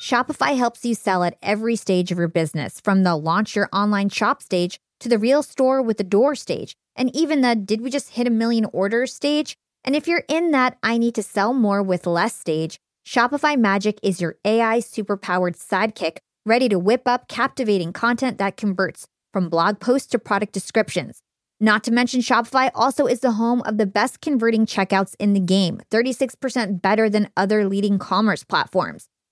[0.00, 4.08] Shopify helps you sell at every stage of your business, from the launch your online
[4.08, 7.90] shop stage to the real store with the door stage, and even the did we
[7.90, 9.56] just hit a million orders stage?
[9.82, 13.98] And if you're in that I need to sell more with less stage, Shopify Magic
[14.02, 19.80] is your AI superpowered sidekick ready to whip up captivating content that converts from blog
[19.80, 21.22] posts to product descriptions.
[21.58, 25.40] Not to mention, Shopify also is the home of the best converting checkouts in the
[25.40, 29.08] game, 36% better than other leading commerce platforms.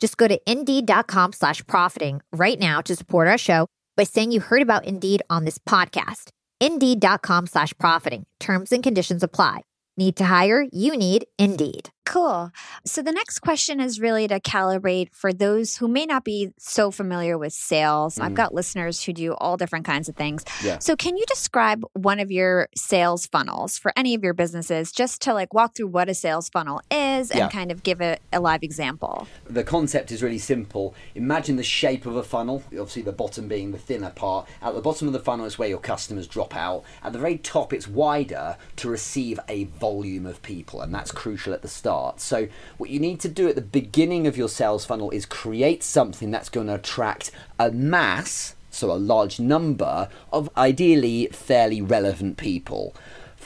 [0.00, 4.40] Just go to indeed.com slash profiting right now to support our show by saying you
[4.40, 6.30] heard about Indeed on this podcast.
[6.60, 8.26] Indeed.com slash profiting.
[8.40, 9.62] Terms and conditions apply.
[9.96, 10.66] Need to hire?
[10.72, 11.90] You need Indeed.
[12.06, 12.52] Cool.
[12.84, 16.92] So the next question is really to calibrate for those who may not be so
[16.92, 18.14] familiar with sales.
[18.14, 18.22] Mm.
[18.22, 20.44] I've got listeners who do all different kinds of things.
[20.62, 20.78] Yeah.
[20.78, 25.20] So can you describe one of your sales funnels for any of your businesses just
[25.22, 27.48] to like walk through what a sales funnel is and yeah.
[27.48, 29.26] kind of give it a live example?
[29.44, 30.94] The concept is really simple.
[31.16, 34.46] Imagine the shape of a funnel, obviously the bottom being the thinner part.
[34.62, 36.84] At the bottom of the funnel is where your customers drop out.
[37.02, 41.52] At the very top it's wider to receive a volume of people and that's crucial
[41.52, 41.95] at the start.
[42.16, 45.82] So, what you need to do at the beginning of your sales funnel is create
[45.82, 52.36] something that's going to attract a mass, so a large number of ideally fairly relevant
[52.36, 52.94] people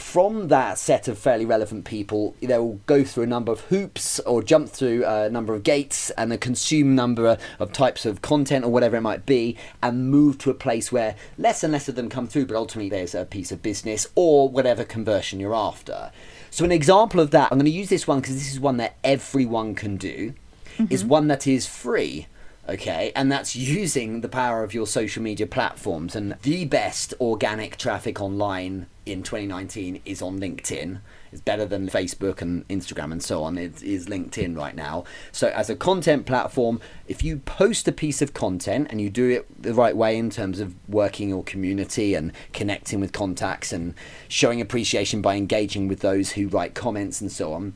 [0.01, 4.43] from that set of fairly relevant people, they'll go through a number of hoops or
[4.43, 8.71] jump through a number of gates and a consume number of types of content or
[8.71, 12.09] whatever it might be, and move to a place where less and less of them
[12.09, 16.11] come through, but ultimately there's a piece of business or whatever conversion you're after.
[16.51, 18.77] So, an example of that, I'm going to use this one because this is one
[18.79, 20.35] that everyone can do,
[20.77, 20.93] mm-hmm.
[20.93, 22.27] is one that is free
[22.69, 23.13] okay?
[23.17, 26.15] And that's using the power of your social media platforms.
[26.15, 31.01] And the best organic traffic online in 2019 is on linkedin
[31.33, 35.49] it's better than facebook and instagram and so on it is linkedin right now so
[35.49, 39.63] as a content platform if you post a piece of content and you do it
[39.63, 43.95] the right way in terms of working your community and connecting with contacts and
[44.29, 47.75] showing appreciation by engaging with those who write comments and so on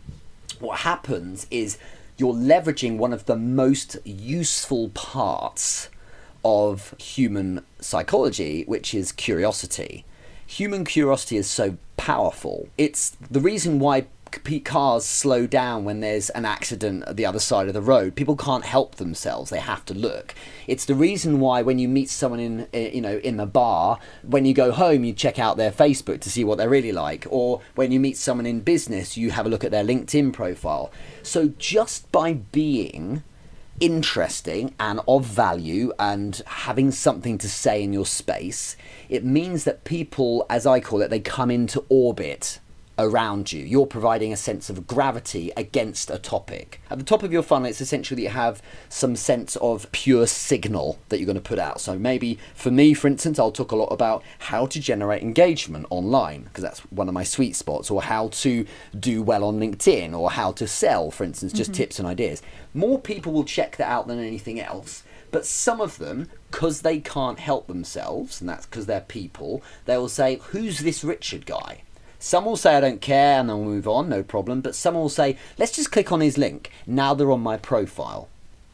[0.61, 1.79] what happens is
[2.17, 5.89] you're leveraging one of the most useful parts
[6.45, 10.05] of human psychology, which is curiosity.
[10.47, 12.69] Human curiosity is so powerful.
[12.77, 14.07] It's the reason why
[14.65, 18.15] cars slow down when there's an accident at the other side of the road.
[18.15, 20.35] People can't help themselves; they have to look.
[20.67, 23.99] It's the reason why when you meet someone in, eh, you know, in the bar,
[24.23, 27.27] when you go home, you check out their Facebook to see what they're really like,
[27.31, 30.91] or when you meet someone in business, you have a look at their LinkedIn profile.
[31.23, 33.23] So just by being
[33.81, 38.77] interesting and of value and having something to say in your space,
[39.09, 42.61] it means that people, as I call it, they come into orbit
[42.99, 43.65] around you.
[43.65, 46.81] You're providing a sense of gravity against a topic.
[46.91, 50.27] At the top of your funnel, it's essentially that you have some sense of pure
[50.27, 51.81] signal that you're going to put out.
[51.81, 55.87] So maybe for me, for instance, I'll talk a lot about how to generate engagement
[55.91, 58.67] online because that's one of my sweet spots, or how to
[58.99, 61.79] do well on LinkedIn, or how to sell, for instance, just mm-hmm.
[61.79, 62.43] tips and ideas.
[62.73, 65.03] More people will check that out than anything else.
[65.31, 69.97] But some of them, because they can't help themselves, and that's because they're people, they
[69.97, 71.83] will say, Who's this Richard guy?
[72.25, 74.63] Some will say I don't care and they'll move on, no problem.
[74.63, 76.71] But some will say, let's just click on his link.
[76.87, 78.31] Now they're on my profile.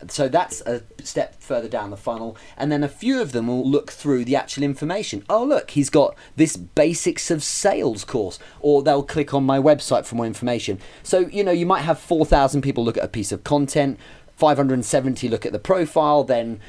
[0.06, 2.36] So that's a step further down the funnel.
[2.56, 5.24] And then a few of them will look through the actual information.
[5.28, 8.38] Oh, look, he's got this basics of sales course.
[8.60, 10.78] Or they'll click on my website for more information.
[11.02, 13.98] So, you know, you might have 4,000 people look at a piece of content,
[14.36, 16.60] 570 look at the profile, then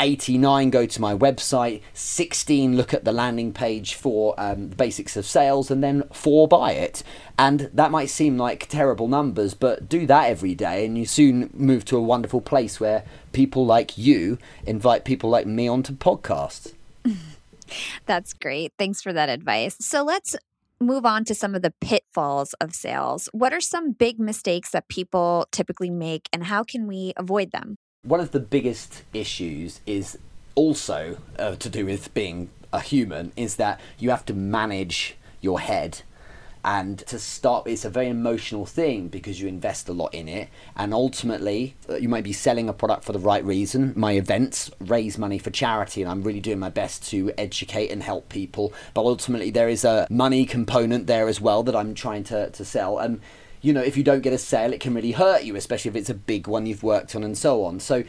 [0.00, 5.16] 89 go to my website 16 look at the landing page for um, the basics
[5.16, 7.02] of sales and then 4 buy it.
[7.38, 11.50] And that might seem like terrible numbers but do that every day and you soon
[11.52, 16.74] move to a wonderful place where people like you invite people like me onto podcasts.
[18.06, 18.72] That's great.
[18.78, 19.76] Thanks for that advice.
[19.80, 20.36] So let's
[20.80, 23.28] move on to some of the pitfalls of sales.
[23.32, 27.78] What are some big mistakes that people typically make and how can we avoid them
[28.08, 30.18] one of the biggest issues is
[30.54, 35.60] also uh, to do with being a human is that you have to manage your
[35.60, 36.02] head.
[36.64, 40.48] And to start it's a very emotional thing because you invest a lot in it.
[40.74, 43.92] And ultimately uh, you might be selling a product for the right reason.
[43.94, 48.02] My events raise money for charity and i'm really doing my best to educate and
[48.02, 48.72] help people.
[48.94, 52.64] But ultimately there is a money component there as well that i'm trying to, to
[52.64, 52.98] sell.
[52.98, 53.20] And
[53.60, 55.96] you know, if you don't get a sale, it can really hurt you, especially if
[55.96, 57.80] it's a big one you've worked on and so on.
[57.80, 58.04] So,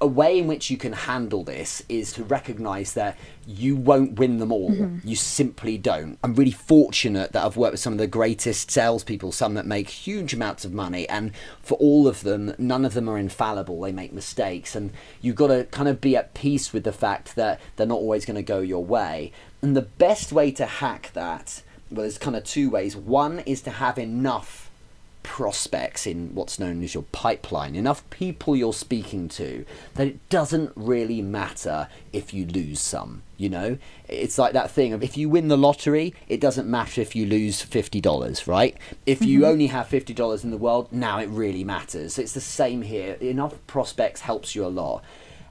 [0.00, 4.38] a way in which you can handle this is to recognize that you won't win
[4.38, 4.70] them all.
[4.70, 5.06] Mm-hmm.
[5.06, 6.18] You simply don't.
[6.22, 9.88] I'm really fortunate that I've worked with some of the greatest salespeople, some that make
[9.88, 13.80] huge amounts of money, and for all of them, none of them are infallible.
[13.80, 17.36] They make mistakes, and you've got to kind of be at peace with the fact
[17.36, 19.32] that they're not always going to go your way.
[19.62, 22.96] And the best way to hack that, well, there's kind of two ways.
[22.96, 24.65] One is to have enough
[25.26, 30.72] prospects in what's known as your pipeline, enough people you're speaking to, that it doesn't
[30.76, 33.22] really matter if you lose some.
[33.36, 37.00] You know, it's like that thing of if you win the lottery, it doesn't matter
[37.00, 38.76] if you lose $50, right?
[39.04, 39.50] If you mm-hmm.
[39.50, 42.14] only have $50 in the world, now it really matters.
[42.14, 43.14] So it's the same here.
[43.14, 45.02] Enough prospects helps you a lot.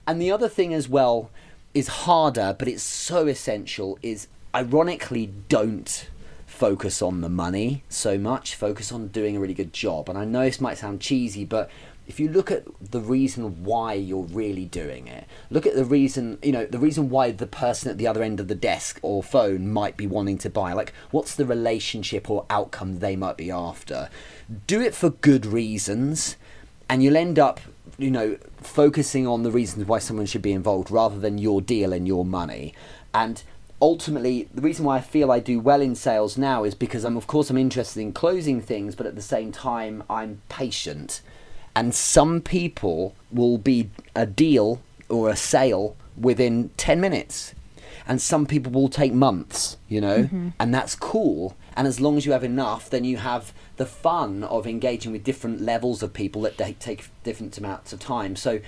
[0.08, 1.30] And the other thing as well
[1.74, 6.10] is harder, but it's so essential, is ironically don't
[6.56, 10.08] focus on the money so much, focus on doing a really good job.
[10.08, 11.70] And I know this might sound cheesy, but
[12.08, 16.38] if you look at the reason why you're really doing it, look at the reason,
[16.42, 19.22] you know, the reason why the person at the other end of the desk or
[19.22, 23.52] phone might be wanting to buy, like what's the relationship or outcome they might be
[23.52, 24.10] after.
[24.68, 26.38] Do it for good reasons,
[26.90, 27.60] and you'll end up,
[27.98, 31.92] you know, focusing on the reasons why someone should be involved rather than your deal
[31.92, 32.74] and your money.
[33.14, 33.42] And
[33.82, 37.18] ultimately the reason why I feel I do well in sales now is because I'm
[37.18, 41.22] of course I'm interested in closing things but at the same time I'm patient.
[41.76, 47.54] And some people will be a deal or a sale within 10 minutes.
[48.08, 50.24] And some people will take months you know?
[50.24, 50.50] Mm-hmm.
[50.60, 51.58] and that's cool.
[51.78, 55.24] And as long as you have enough then you have the fun of engaging with
[55.24, 58.36] different levels of people that take different amounts of time.
[58.38, 58.62] So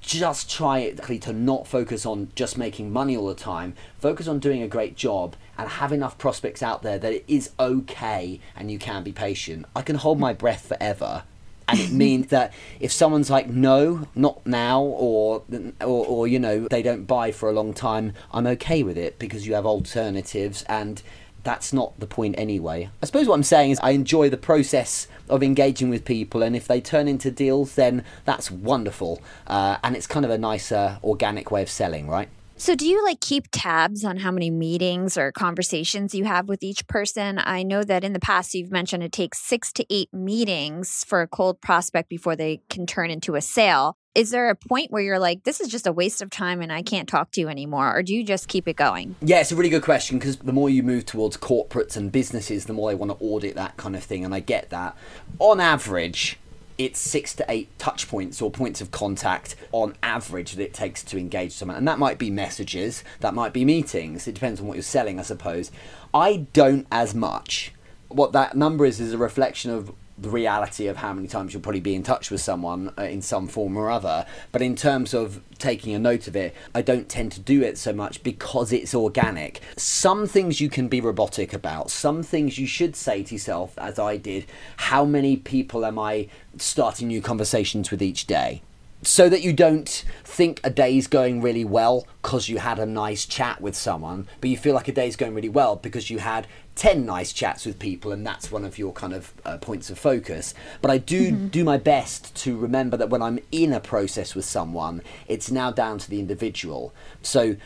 [0.00, 3.74] just try to not focus on just making money all the time.
[3.98, 7.50] Focus on doing a great job and have enough prospects out there that it is
[7.58, 9.66] okay and you can be patient.
[9.74, 11.24] I can hold my breath forever.
[11.68, 15.42] And it means that if someone's like, no, not now, or,
[15.80, 19.18] or, or, you know, they don't buy for a long time, I'm okay with it
[19.18, 21.02] because you have alternatives and
[21.46, 22.90] that's not the point anyway.
[23.00, 26.56] I suppose what I'm saying is I enjoy the process of engaging with people, and
[26.56, 29.22] if they turn into deals, then that's wonderful.
[29.46, 32.28] Uh, and it's kind of a nicer, organic way of selling, right?
[32.58, 36.64] So, do you like keep tabs on how many meetings or conversations you have with
[36.64, 37.38] each person?
[37.38, 41.20] I know that in the past you've mentioned it takes six to eight meetings for
[41.20, 43.96] a cold prospect before they can turn into a sale.
[44.16, 46.72] Is there a point where you're like, this is just a waste of time and
[46.72, 47.94] I can't talk to you anymore?
[47.94, 49.14] Or do you just keep it going?
[49.20, 52.64] Yeah, it's a really good question because the more you move towards corporates and businesses,
[52.64, 54.24] the more they want to audit that kind of thing.
[54.24, 54.96] And I get that.
[55.38, 56.38] On average,
[56.78, 61.04] it's six to eight touch points or points of contact on average that it takes
[61.04, 61.76] to engage someone.
[61.76, 64.26] And that might be messages, that might be meetings.
[64.26, 65.70] It depends on what you're selling, I suppose.
[66.14, 67.74] I don't as much.
[68.08, 71.62] What that number is is a reflection of the reality of how many times you'll
[71.62, 74.26] probably be in touch with someone uh, in some form or other.
[74.50, 77.76] But in terms of taking a note of it, I don't tend to do it
[77.76, 79.60] so much because it's organic.
[79.76, 83.98] Some things you can be robotic about, some things you should say to yourself, as
[83.98, 88.62] I did, how many people am I starting new conversations with each day?
[89.06, 93.24] So that you don't think a day's going really well because you had a nice
[93.24, 96.46] chat with someone, but you feel like a day's going really well because you had
[96.74, 99.98] 10 nice chats with people and that's one of your kind of uh, points of
[99.98, 100.54] focus.
[100.82, 101.46] But I do mm-hmm.
[101.48, 105.70] do my best to remember that when I'm in a process with someone, it's now
[105.70, 106.92] down to the individual.
[107.22, 107.56] So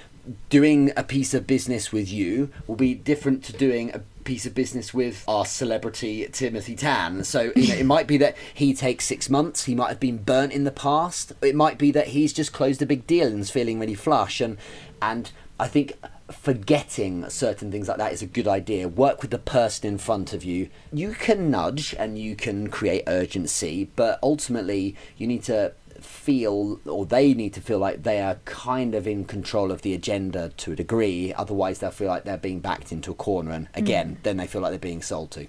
[0.48, 4.54] doing a piece of business with you will be different to doing a piece of
[4.54, 7.24] business with our celebrity Timothy Tan.
[7.24, 9.64] So you know, it might be that he takes six months.
[9.64, 11.33] He might have been burnt in the past.
[11.42, 14.40] It might be that he's just closed a big deal and is feeling really flush.
[14.40, 14.56] And
[15.03, 15.95] and I think
[16.30, 18.88] forgetting certain things like that is a good idea.
[18.88, 20.68] Work with the person in front of you.
[20.92, 27.07] You can nudge and you can create urgency, but ultimately you need to feel or
[27.07, 30.72] they need to feel like they are kind of in control of the agenda to
[30.72, 34.22] a degree otherwise they'll feel like they're being backed into a corner and again mm.
[34.22, 35.46] then they feel like they're being sold to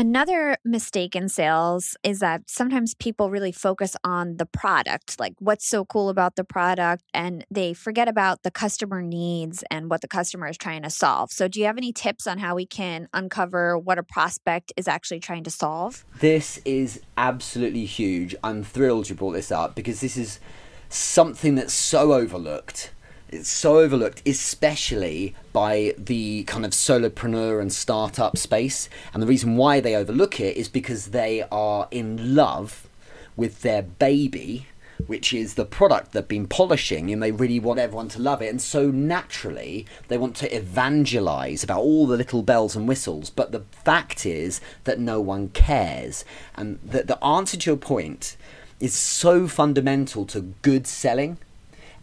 [0.00, 5.66] Another mistake in sales is that sometimes people really focus on the product, like what's
[5.66, 10.08] so cool about the product, and they forget about the customer needs and what the
[10.08, 11.30] customer is trying to solve.
[11.30, 14.88] So, do you have any tips on how we can uncover what a prospect is
[14.88, 16.06] actually trying to solve?
[16.20, 18.34] This is absolutely huge.
[18.42, 20.40] I'm thrilled you brought this up because this is
[20.88, 22.90] something that's so overlooked
[23.32, 28.88] it's so overlooked, especially by the kind of solopreneur and startup space.
[29.14, 32.88] And the reason why they overlook it is because they are in love
[33.36, 34.66] with their baby,
[35.06, 38.48] which is the product they've been polishing, and they really want everyone to love it.
[38.48, 43.30] And so naturally, they want to evangelize about all the little bells and whistles.
[43.30, 46.24] But the fact is that no one cares.
[46.56, 48.36] And the, the answer to your point
[48.80, 51.38] is so fundamental to good selling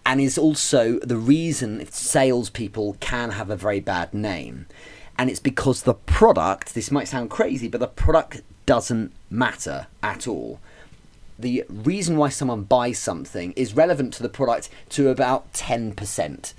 [0.07, 4.65] and is also the reason salespeople can have a very bad name.
[5.17, 10.25] And it's because the product, this might sound crazy, but the product doesn't matter at
[10.25, 10.61] all.
[11.37, 16.53] The reason why someone buys something is relevant to the product to about 10%.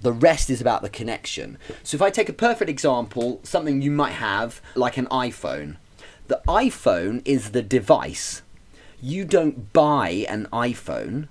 [0.00, 1.58] The rest is about the connection.
[1.82, 5.76] So if I take a perfect example, something you might have, like an iPhone.
[6.28, 8.40] The iPhone is the device.
[9.02, 11.28] You don't buy an iPhone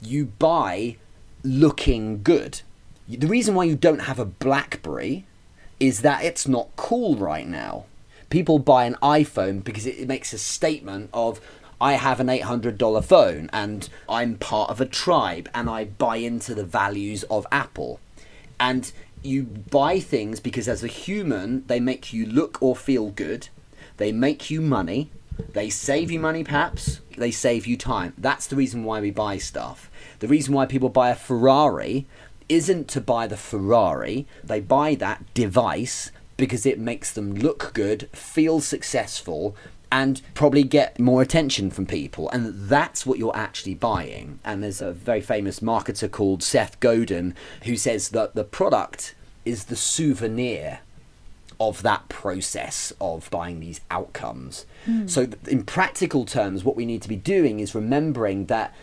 [0.00, 0.96] you buy
[1.42, 2.62] looking good.
[3.08, 5.24] The reason why you don't have a Blackberry
[5.78, 7.84] is that it's not cool right now.
[8.30, 11.40] People buy an iPhone because it makes a statement of,
[11.80, 16.54] I have an $800 phone and I'm part of a tribe and I buy into
[16.54, 18.00] the values of Apple.
[18.58, 18.90] And
[19.22, 23.48] you buy things because as a human, they make you look or feel good,
[23.98, 25.10] they make you money,
[25.52, 28.14] they save you money perhaps, they save you time.
[28.18, 29.90] That's the reason why we buy stuff.
[30.18, 32.06] The reason why people buy a Ferrari
[32.48, 38.08] isn't to buy the Ferrari, they buy that device because it makes them look good,
[38.12, 39.56] feel successful,
[39.90, 42.28] and probably get more attention from people.
[42.30, 44.38] And that's what you're actually buying.
[44.44, 47.34] And there's a very famous marketer called Seth Godin
[47.64, 49.14] who says that the product
[49.44, 50.80] is the souvenir
[51.58, 54.66] of that process of buying these outcomes.
[54.86, 55.08] Mm.
[55.08, 58.74] So, in practical terms, what we need to be doing is remembering that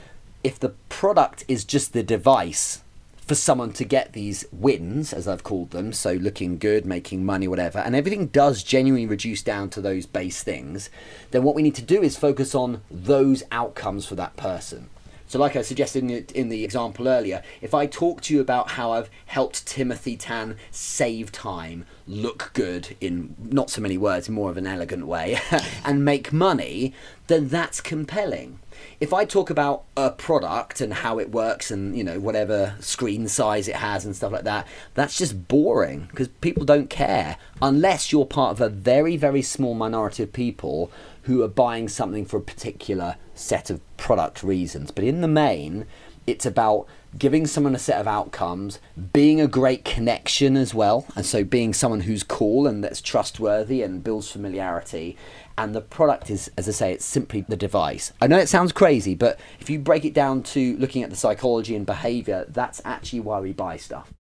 [0.44, 2.84] if the product is just the device
[3.26, 7.48] for someone to get these wins, as I've called them, so looking good, making money,
[7.48, 10.90] whatever, and everything does genuinely reduce down to those base things,
[11.32, 14.90] then what we need to do is focus on those outcomes for that person.
[15.34, 16.04] So, like I suggested
[16.36, 20.58] in the, example earlier, if I talk to you about how I've helped Timothy Tan
[20.70, 25.40] save time, look good in not so many words, in more of an elegant way,
[25.84, 26.94] and make money,
[27.26, 28.60] then that's compelling.
[29.00, 33.28] If I talk about a product and how it works and, you know, whatever screen
[33.28, 38.12] size it has and stuff like that, that's just boring because people don't care unless
[38.12, 40.92] you're part of a very, very small minority of people
[41.24, 44.92] who are buying something for a particular set of product reasons.
[44.92, 45.86] But in the main,
[46.26, 48.80] it's about giving someone a set of outcomes,
[49.12, 53.82] being a great connection as well, and so being someone who's cool and that's trustworthy
[53.82, 55.18] and builds familiarity.
[55.58, 58.12] And the product is, as I say, it's simply the device.
[58.22, 61.16] I know it sounds crazy, but if you break it down to looking at the
[61.16, 64.14] psychology and behavior, that's actually why we buy stuff.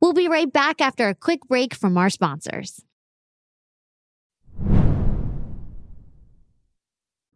[0.00, 2.82] We'll be right back after a quick break from our sponsors.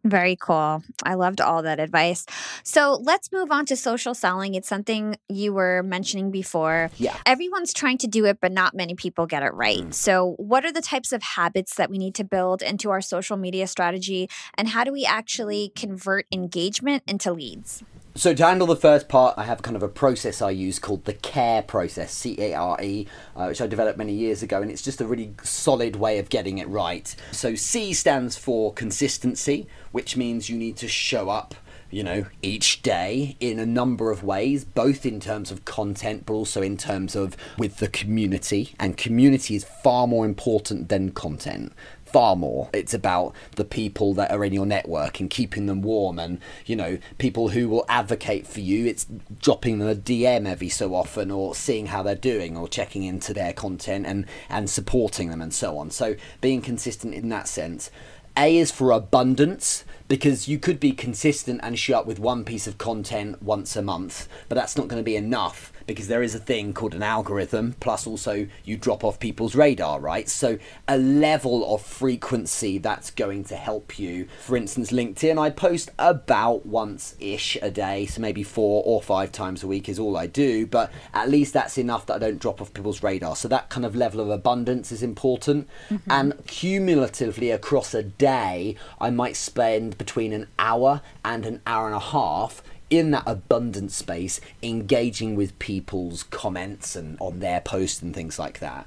[0.07, 0.83] Very cool.
[1.03, 2.27] I loved all that advice.
[2.63, 4.55] So let's move on to social selling.
[4.55, 6.91] It's something you were mentioning before.
[6.97, 7.17] Yeah.
[7.27, 9.83] Everyone's trying to do it, but not many people get it right.
[9.83, 9.95] Mm.
[9.95, 13.37] So, what are the types of habits that we need to build into our social
[13.37, 14.31] media strategy?
[14.55, 17.83] And how do we actually convert engagement into leads?
[18.17, 21.05] So to handle the first part, I have kind of a process I use called
[21.05, 23.07] the CARE process, C-A-R-E,
[23.37, 26.31] uh, which I developed many years ago, and it's just a really solid way of
[26.31, 27.15] getting it right.
[27.33, 31.55] So C stands for consistency, which means you need to show up
[31.91, 36.35] you know, each day in a number of ways, both in terms of content, but
[36.35, 38.75] also in terms of with the community.
[38.81, 41.73] And community is far more important than content
[42.17, 42.71] far more.
[42.73, 46.75] It's about the people that are in your network and keeping them warm and, you
[46.75, 48.87] know, people who will advocate for you.
[48.87, 49.07] It's
[49.39, 53.35] dropping them a DM every so often or seeing how they're doing or checking into
[53.35, 55.91] their content and, and supporting them and so on.
[55.91, 57.91] So being consistent in that sense.
[58.35, 62.67] A is for abundance because you could be consistent and show up with one piece
[62.67, 66.35] of content once a month, but that's not going to be enough because there is
[66.35, 70.29] a thing called an algorithm, plus also you drop off people's radar, right?
[70.29, 70.59] So
[70.89, 74.29] a level of frequency that's going to help you.
[74.41, 79.33] For instance, LinkedIn, I post about once ish a day, so maybe four or five
[79.33, 82.39] times a week is all I do, but at least that's enough that I don't
[82.39, 83.37] drop off people's radar.
[83.37, 85.69] So that kind of level of abundance is important.
[85.91, 86.11] Mm-hmm.
[86.11, 91.95] And cumulatively across a day, I might spend between an hour and an hour and
[91.95, 98.15] a half in that abundant space, engaging with people's comments and on their posts and
[98.15, 98.87] things like that.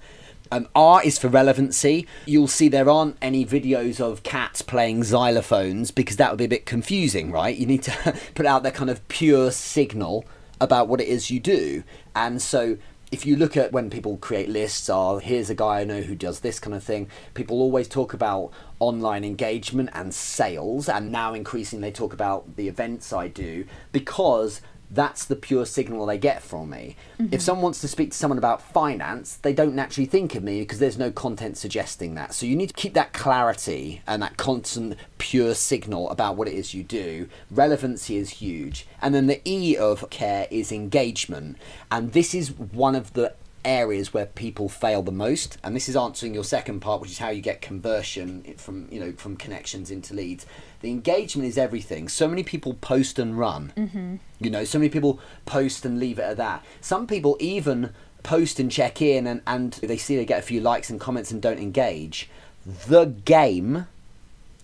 [0.52, 2.08] Um, R is for relevancy.
[2.26, 6.50] You'll see there aren't any videos of cats playing xylophones because that would be a
[6.50, 7.56] bit confusing, right?
[7.56, 10.26] You need to put out that kind of pure signal
[10.60, 11.84] about what it is you do.
[12.16, 12.78] And so
[13.12, 16.16] if you look at when people create lists, oh, here's a guy I know who
[16.16, 21.34] does this kind of thing, people always talk about online engagement and sales, and now
[21.34, 24.62] increasingly they talk about the events I do because
[24.92, 26.96] that's the pure signal they get from me.
[27.20, 27.34] Mm-hmm.
[27.34, 30.62] If someone wants to speak to someone about finance, they don't naturally think of me
[30.62, 32.34] because there's no content suggesting that.
[32.34, 36.56] So you need to keep that clarity and that constant pure signal about what it
[36.56, 37.30] is you do.
[37.52, 38.88] Relevancy is huge.
[39.02, 41.58] And then the E of care is engagement.
[41.92, 45.96] And this is one of the areas where people fail the most and this is
[45.96, 49.92] answering your second part which is how you get conversion from you know from connections
[49.92, 50.46] into leads
[50.82, 52.08] the engagement is everything.
[52.08, 53.74] So many people post and run.
[53.76, 54.16] Mm-hmm.
[54.40, 56.64] You know, so many people post and leave it at that.
[56.82, 57.94] Some people even
[58.24, 61.32] post and check in and, and they see they get a few likes and comments
[61.32, 62.30] and don't engage.
[62.66, 63.88] The game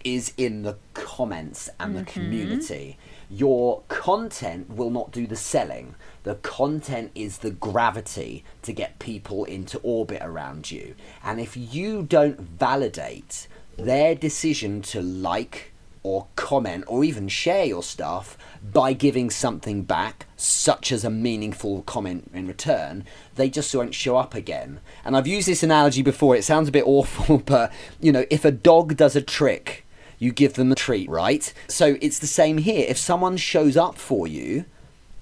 [0.03, 2.05] is in the comments and mm-hmm.
[2.05, 2.97] the community.
[3.30, 5.95] Your content will not do the selling.
[6.23, 10.95] The content is the gravity to get people into orbit around you.
[11.23, 13.47] And if you don't validate
[13.78, 15.73] their decision to like,
[16.05, 18.38] or comment or even share your stuff
[18.71, 23.03] by giving something back, such as a meaningful comment in return,
[23.36, 24.80] they just won't show up again.
[25.03, 28.45] And I've used this analogy before, it sounds a bit awful, but you know, if
[28.45, 29.84] a dog does a trick,
[30.20, 31.53] you give them a treat, right?
[31.68, 32.86] So it's the same here.
[32.88, 34.66] If someone shows up for you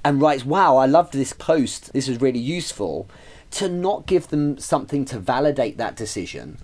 [0.03, 3.07] and writes, Wow, I loved this post, this was really useful,
[3.51, 6.57] to not give them something to validate that decision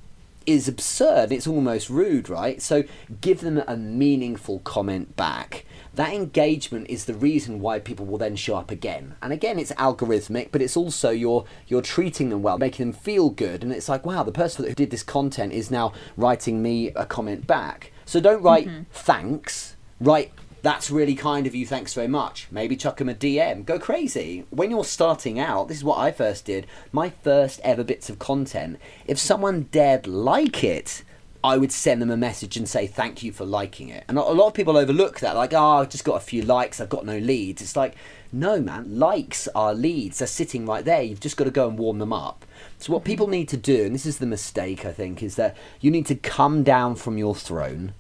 [0.49, 1.31] is absurd.
[1.31, 2.59] It's almost rude, right?
[2.59, 2.83] So
[3.21, 5.65] give them a meaningful comment back.
[5.93, 9.15] That engagement is the reason why people will then show up again.
[9.21, 13.29] And again, it's algorithmic, but it's also you're you're treating them well, making them feel
[13.29, 13.63] good.
[13.63, 17.05] And it's like, wow, the person who did this content is now writing me a
[17.05, 17.91] comment back.
[18.09, 18.83] So don't write mm-hmm.
[18.91, 19.75] thanks.
[20.01, 20.31] Write
[20.63, 22.47] that's really kind of you, thanks very much.
[22.49, 23.65] Maybe chuck them a DM.
[23.65, 24.45] Go crazy.
[24.49, 26.65] When you're starting out, this is what I first did.
[26.91, 31.03] My first ever bits of content, if someone dared like it,
[31.43, 34.05] I would send them a message and say thank you for liking it.
[34.07, 36.81] And a lot of people overlook that, like, oh, I've just got a few likes,
[36.81, 37.61] I've got no leads.
[37.61, 37.95] It's like,
[38.33, 40.17] no, man, likes are leads.
[40.17, 41.03] They're sitting right there.
[41.03, 42.43] You've just got to go and warm them up.
[42.79, 45.55] So, what people need to do, and this is the mistake, I think, is that
[45.79, 47.93] you need to come down from your throne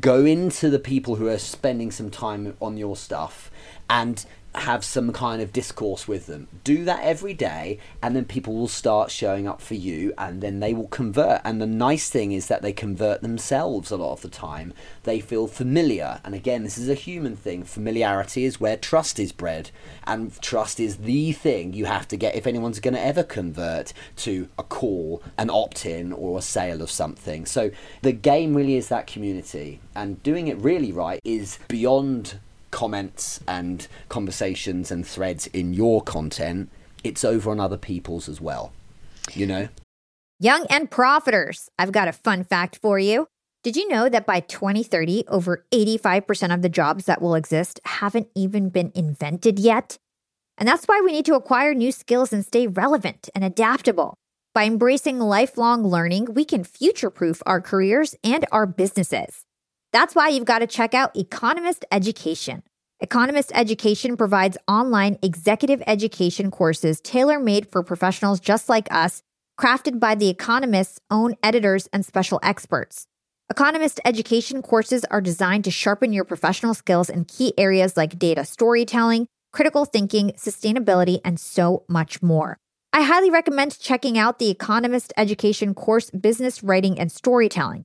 [0.00, 3.50] go into the people who are spending some time on your stuff
[3.90, 4.24] and
[4.54, 6.48] have some kind of discourse with them.
[6.62, 10.60] Do that every day, and then people will start showing up for you, and then
[10.60, 11.40] they will convert.
[11.44, 14.72] And the nice thing is that they convert themselves a lot of the time.
[15.02, 16.20] They feel familiar.
[16.24, 17.64] And again, this is a human thing.
[17.64, 19.70] Familiarity is where trust is bred,
[20.06, 23.92] and trust is the thing you have to get if anyone's going to ever convert
[24.16, 27.46] to a call, an opt in, or a sale of something.
[27.46, 27.70] So
[28.02, 32.38] the game really is that community, and doing it really right is beyond
[32.74, 36.68] comments and conversations and threads in your content,
[37.04, 38.72] it's over on other people's as well.
[39.32, 39.68] You know?
[40.40, 43.28] Young and profiters, I've got a fun fact for you.
[43.62, 48.28] Did you know that by 2030, over 85% of the jobs that will exist haven't
[48.34, 49.96] even been invented yet?
[50.58, 54.14] And that's why we need to acquire new skills and stay relevant and adaptable.
[54.52, 59.43] By embracing lifelong learning, we can future proof our careers and our businesses.
[59.94, 62.64] That's why you've got to check out Economist Education.
[62.98, 69.22] Economist Education provides online executive education courses tailor made for professionals just like us,
[69.56, 73.06] crafted by The Economist's own editors and special experts.
[73.48, 78.44] Economist education courses are designed to sharpen your professional skills in key areas like data
[78.44, 82.56] storytelling, critical thinking, sustainability, and so much more.
[82.92, 87.84] I highly recommend checking out the Economist Education course Business Writing and Storytelling.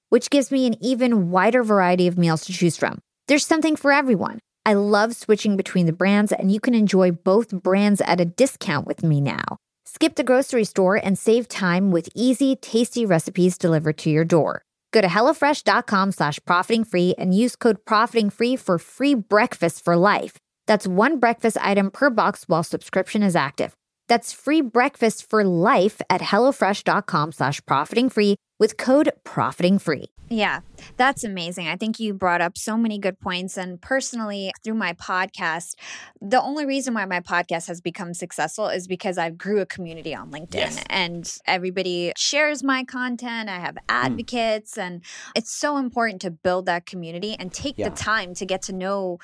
[0.11, 2.99] which gives me an even wider variety of meals to choose from.
[3.27, 4.39] There's something for everyone.
[4.65, 8.85] I love switching between the brands, and you can enjoy both brands at a discount
[8.85, 9.57] with me now.
[9.85, 14.63] Skip the grocery store and save time with easy, tasty recipes delivered to your door.
[14.91, 19.95] Go to HelloFresh.com slash profiting free and use code profiting free for free breakfast for
[19.95, 20.35] life.
[20.67, 23.73] That's one breakfast item per box while subscription is active.
[24.07, 30.11] That's free breakfast for life at HelloFresh.com slash profiting free with code profiting free.
[30.31, 30.61] Yeah,
[30.95, 31.67] that's amazing.
[31.67, 33.57] I think you brought up so many good points.
[33.57, 35.75] And personally, through my podcast,
[36.21, 40.15] the only reason why my podcast has become successful is because I grew a community
[40.15, 40.83] on LinkedIn yes.
[40.89, 43.49] and everybody shares my content.
[43.49, 43.83] I have hmm.
[43.89, 44.83] advocates, mm.
[44.83, 45.01] and
[45.35, 47.89] it's so important to build that community and take yeah.
[47.89, 49.19] the time to get to know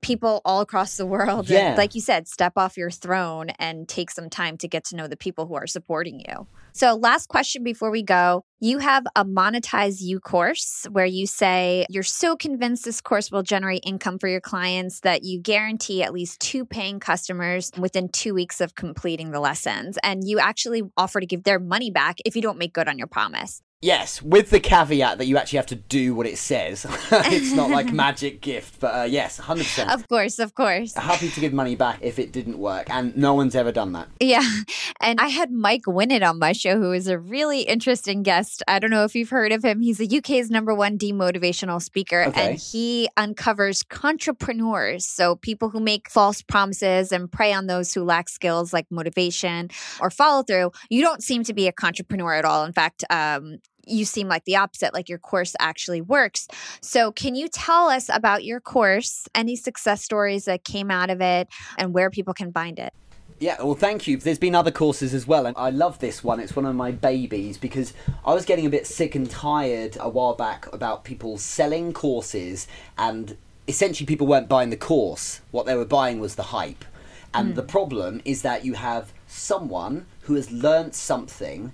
[0.00, 1.48] people all across the world.
[1.48, 1.68] Yeah.
[1.68, 4.96] And like you said, step off your throne and take some time to get to
[4.96, 6.46] know the people who are supporting you.
[6.72, 8.44] So, last question before we go.
[8.60, 13.42] You have a monetize you course where you say you're so convinced this course will
[13.42, 18.34] generate income for your clients that you guarantee at least two paying customers within two
[18.34, 19.96] weeks of completing the lessons.
[20.02, 22.98] And you actually offer to give their money back if you don't make good on
[22.98, 23.62] your promise.
[23.80, 26.84] Yes, with the caveat that you actually have to do what it says.
[27.12, 29.94] it's not like magic gift, but uh, yes, 100%.
[29.94, 30.94] Of course, of course.
[30.94, 34.08] Happy to give money back if it didn't work, and no one's ever done that.
[34.20, 34.46] Yeah.
[35.00, 38.64] And I had Mike Winnet on my show, who is a really interesting guest.
[38.66, 39.80] I don't know if you've heard of him.
[39.80, 42.50] He's the UK's number one demotivational speaker, okay.
[42.50, 45.02] and he uncovers contrepreneurs.
[45.02, 49.70] So people who make false promises and prey on those who lack skills like motivation
[50.00, 50.72] or follow through.
[50.90, 52.64] You don't seem to be a contrepreneur at all.
[52.64, 53.58] In fact, um,
[53.88, 56.48] you seem like the opposite, like your course actually works.
[56.80, 61.20] So, can you tell us about your course, any success stories that came out of
[61.20, 62.92] it, and where people can find it?
[63.40, 64.16] Yeah, well, thank you.
[64.16, 66.40] There's been other courses as well, and I love this one.
[66.40, 67.94] It's one of my babies because
[68.26, 72.66] I was getting a bit sick and tired a while back about people selling courses,
[72.96, 73.36] and
[73.68, 75.40] essentially people weren't buying the course.
[75.52, 76.84] What they were buying was the hype.
[77.32, 77.54] And mm.
[77.54, 81.72] the problem is that you have someone who has learnt something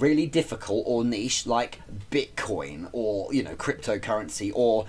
[0.00, 1.80] really difficult or niche like
[2.10, 4.86] Bitcoin or you know cryptocurrency or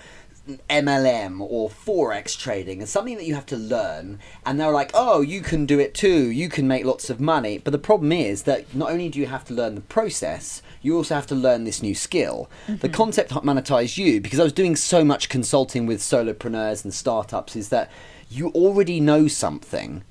[0.69, 4.19] MLM or forex trading and something that you have to learn.
[4.45, 6.31] And they're like oh you can do it too.
[6.31, 7.57] You can make lots of money.
[7.57, 10.97] But the problem is that not only do you have to learn the process you
[10.97, 12.49] also have to learn this new skill.
[12.67, 12.77] Mm-hmm.
[12.77, 16.93] the concept of monetize you because I was doing so much consulting with solopreneurs and
[16.93, 17.91] startups is that
[18.29, 20.03] you already know something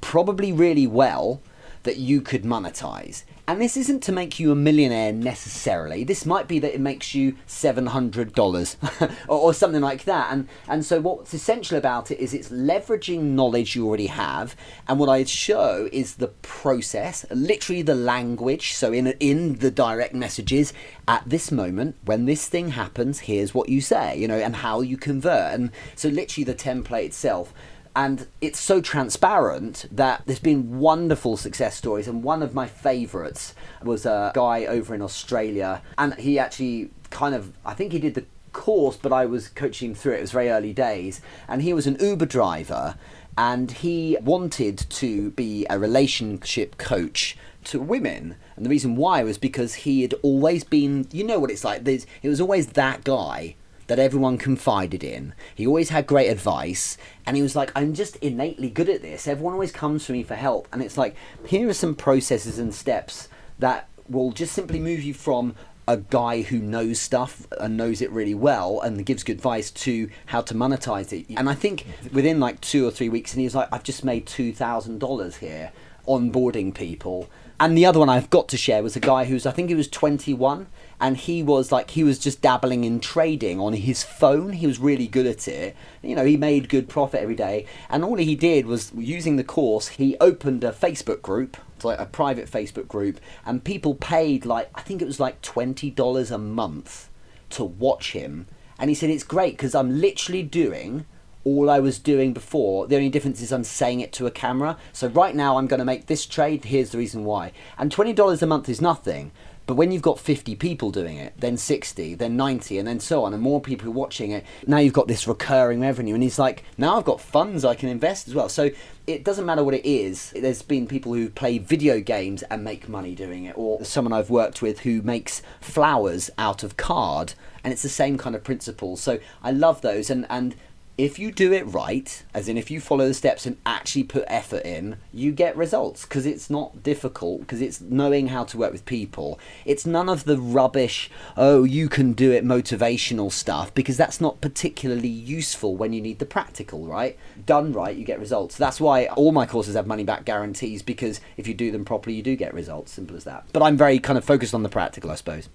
[0.00, 1.40] probably really well
[1.82, 6.04] that you could monetize and this isn't to make you a millionaire necessarily.
[6.04, 10.30] This might be that it makes you $700 or, or, something like that.
[10.30, 14.54] And, and so, what's essential about it is it's leveraging knowledge you already have.
[14.86, 18.74] And what I show is the process, literally the language.
[18.74, 20.74] So, in, in the direct messages,
[21.08, 24.82] at this moment, when this thing happens, here's what you say, you know, and how
[24.82, 25.54] you convert.
[25.54, 27.54] And so, literally, the template itself
[27.98, 32.06] And it's so transparent that there's been wonderful success stories.
[32.06, 35.82] And one of my favourites was a guy over in Australia.
[35.98, 39.96] And he actually kind of, I think he did the course, but I was coaching
[39.96, 40.18] through it.
[40.18, 41.20] It was very early days.
[41.48, 42.94] And he was an Uber driver
[43.36, 48.36] and he wanted to be a relationship coach to women.
[48.54, 51.82] And the reason why was because he had always been, you know what it's like,
[51.82, 53.56] there's, it was always that guy
[53.88, 55.34] that everyone confided in.
[55.54, 59.26] He always had great advice, and he was like, I'm just innately good at this.
[59.26, 60.68] Everyone always comes to me for help.
[60.72, 61.16] And it's like,
[61.46, 63.28] here are some processes and steps
[63.58, 65.54] that will just simply move you from
[65.86, 70.10] a guy who knows stuff and knows it really well and gives good advice to
[70.26, 71.26] how to monetize it.
[71.34, 74.04] And I think within like two or three weeks, and he was like, I've just
[74.04, 75.72] made $2,000 here
[76.06, 77.30] onboarding people.
[77.58, 79.74] And the other one I've got to share was a guy who's, I think he
[79.74, 80.66] was 21
[81.00, 84.78] and he was like he was just dabbling in trading on his phone he was
[84.78, 88.34] really good at it you know he made good profit every day and all he
[88.34, 93.20] did was using the course he opened a facebook group like a private facebook group
[93.46, 97.08] and people paid like i think it was like $20 a month
[97.50, 98.46] to watch him
[98.78, 101.06] and he said it's great because i'm literally doing
[101.44, 102.86] all I was doing before.
[102.86, 104.76] The only difference is I'm saying it to a camera.
[104.92, 106.66] So right now I'm going to make this trade.
[106.66, 107.52] Here's the reason why.
[107.78, 109.30] And $20 a month is nothing.
[109.68, 113.22] But when you've got 50 people doing it, then 60, then 90, and then so
[113.24, 116.14] on, and more people watching it, now you've got this recurring revenue.
[116.14, 118.48] And he's like, now I've got funds I can invest as well.
[118.48, 118.70] So
[119.06, 120.30] it doesn't matter what it is.
[120.30, 124.30] There's been people who play video games and make money doing it, or someone I've
[124.30, 128.96] worked with who makes flowers out of card, and it's the same kind of principle.
[128.96, 130.56] So I love those, and and
[130.98, 134.24] if you do it right, as in if you follow the steps and actually put
[134.26, 138.72] effort in, you get results because it's not difficult because it's knowing how to work
[138.72, 139.38] with people.
[139.64, 144.40] It's none of the rubbish, oh, you can do it motivational stuff because that's not
[144.40, 147.16] particularly useful when you need the practical, right?
[147.46, 148.56] Done right, you get results.
[148.56, 152.16] That's why all my courses have money back guarantees because if you do them properly,
[152.16, 152.90] you do get results.
[152.90, 153.44] Simple as that.
[153.52, 155.48] But I'm very kind of focused on the practical, I suppose.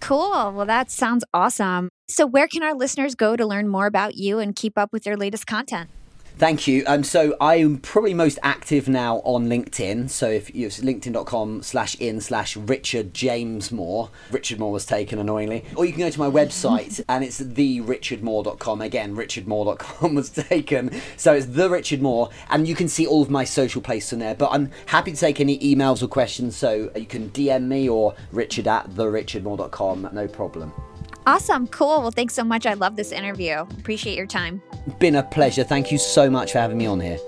[0.00, 0.52] Cool.
[0.52, 1.88] Well, that sounds awesome.
[2.08, 5.06] So, where can our listeners go to learn more about you and keep up with
[5.06, 5.90] your latest content?
[6.38, 6.84] Thank you.
[6.86, 10.10] Um, so I'm probably most active now on LinkedIn.
[10.10, 14.10] So if you it's linkedin.com slash in slash Richard James Moore.
[14.30, 15.64] Richard Moore was taken annoyingly.
[15.76, 17.80] Or you can go to my website and it's the
[18.82, 20.90] Again, richardmoore.com was taken.
[21.16, 24.18] So it's the Richard Moore and you can see all of my social places in
[24.18, 24.34] there.
[24.34, 26.54] But I'm happy to take any emails or questions.
[26.54, 29.08] So you can DM me or richard at the
[30.12, 30.74] No problem.
[31.26, 31.66] Awesome.
[31.66, 32.02] Cool.
[32.02, 32.66] Well, thanks so much.
[32.66, 33.58] I love this interview.
[33.78, 34.62] Appreciate your time.
[35.00, 35.64] Been a pleasure.
[35.64, 37.18] Thank you so much for having me on here.